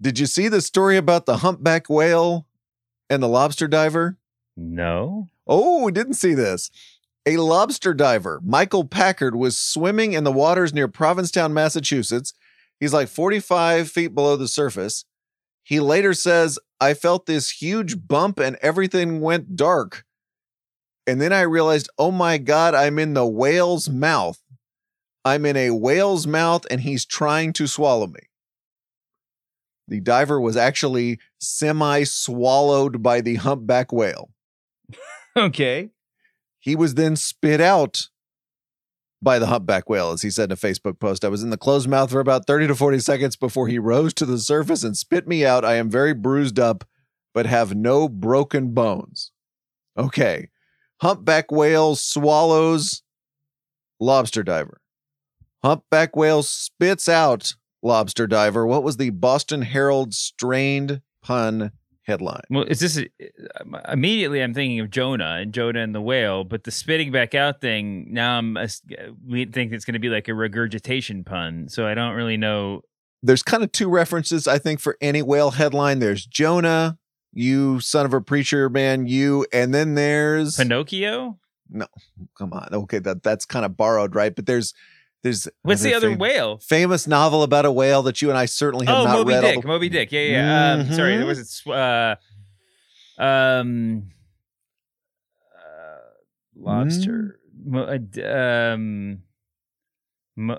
[0.00, 2.46] Did you see the story about the humpback whale
[3.10, 4.16] and the lobster diver?
[4.56, 5.28] No.
[5.46, 6.70] Oh, we didn't see this.
[7.24, 12.34] A lobster diver, Michael Packard, was swimming in the waters near Provincetown, Massachusetts.
[12.80, 15.04] He's like 45 feet below the surface.
[15.62, 20.04] He later says, I felt this huge bump and everything went dark.
[21.06, 24.42] And then I realized, oh my God, I'm in the whale's mouth.
[25.24, 28.20] I'm in a whale's mouth and he's trying to swallow me.
[29.86, 34.30] The diver was actually semi swallowed by the humpback whale.
[35.36, 35.90] Okay.
[36.58, 38.08] He was then spit out
[39.22, 41.24] by the humpback whale, as he said in a Facebook post.
[41.24, 44.12] I was in the closed mouth for about 30 to 40 seconds before he rose
[44.14, 45.64] to the surface and spit me out.
[45.64, 46.84] I am very bruised up,
[47.32, 49.30] but have no broken bones.
[49.96, 50.48] Okay.
[51.00, 53.02] Humpback whale swallows
[54.00, 54.80] lobster diver.
[55.62, 58.66] Humpback whale spits out lobster diver.
[58.66, 61.70] What was the Boston Herald strained pun
[62.04, 62.42] headline?
[62.50, 63.02] Well, is this
[63.88, 64.40] immediately?
[64.40, 68.12] I'm thinking of Jonah and Jonah and the whale, but the spitting back out thing.
[68.12, 68.66] Now I'm uh,
[69.26, 72.82] we think it's going to be like a regurgitation pun, so I don't really know.
[73.22, 76.00] there's kind of two references I think for any whale headline.
[76.00, 76.98] There's Jonah,
[77.32, 81.38] you son of a preacher man, you, and then there's Pinocchio.
[81.70, 81.86] No,
[82.36, 84.34] come on, okay, that that's kind of borrowed, right?
[84.34, 84.74] But there's
[85.22, 86.58] there's What's the other fam- whale?
[86.58, 89.40] famous novel about a whale that you and I certainly have Oh, not Moby read.
[89.40, 89.64] Dick.
[89.64, 90.10] Moby Dick.
[90.12, 90.30] Yeah, yeah.
[90.76, 90.82] yeah.
[90.82, 91.18] Um, sorry, Mhm.
[91.18, 91.46] there was it.
[91.48, 92.16] sw- Uh,
[93.18, 94.10] um,
[95.54, 95.98] uh,
[96.56, 97.38] lobster.
[97.64, 99.22] Mo- uh, um,
[100.36, 100.58] Mo-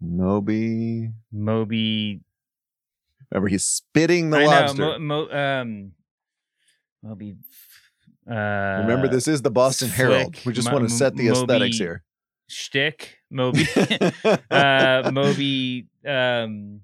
[0.00, 1.10] Moby.
[1.32, 2.20] Moby.
[3.30, 4.80] Remember, he's spitting the I lobster.
[4.80, 4.98] know.
[4.98, 5.92] Mo, Mo, um,
[7.02, 7.36] Moby.
[8.26, 10.36] Uh, Remember, this is the Boston Herald.
[10.46, 12.04] We just Mo- want to set the Moby- aesthetics here.
[12.46, 13.17] Shtick.
[13.30, 13.66] Moby.
[14.50, 15.86] uh, Moby.
[16.06, 16.80] Um,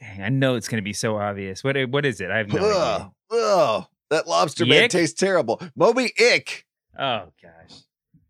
[0.00, 1.64] dang, I know it's going to be so obvious.
[1.64, 1.76] What?
[1.90, 2.30] What is it?
[2.30, 2.72] I have no idea.
[2.74, 5.60] Ugh, ugh, that lobster man tastes terrible.
[5.76, 6.66] Moby Ick.
[6.98, 7.80] Oh gosh.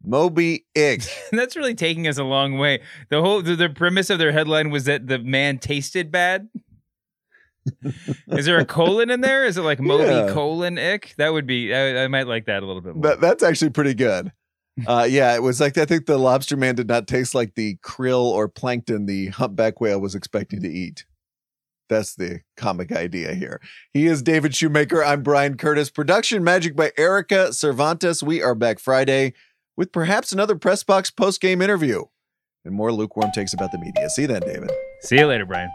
[0.04, 1.02] Moby Ick.
[1.32, 2.80] That's really taking us a long way.
[3.10, 6.48] The whole the, the premise of their headline was that the man tasted bad.
[8.28, 9.44] Is there a colon in there?
[9.44, 10.30] Is it like Moby Yeah.
[10.32, 11.14] colon ick?
[11.18, 11.74] That would be.
[11.74, 13.02] I, I might like that a little bit more.
[13.02, 14.32] That, that's actually pretty good.
[14.87, 17.76] Uh, yeah, it was like I think the lobster man did not taste like the
[17.85, 21.05] krill or plankton the humpback whale was expecting to eat.
[21.89, 23.61] That's the comic idea here.
[23.93, 25.03] He is David Shoemaker.
[25.05, 25.91] I'm Bryan Curtis.
[25.91, 28.22] Production magic by Erika Cervantes.
[28.22, 29.33] We are back Friday
[29.76, 32.05] with perhaps another press box post game interview.
[32.64, 34.09] and more lukewarm takes about the media.
[34.11, 34.70] See you then, David.
[35.01, 35.70] See you later, Brian.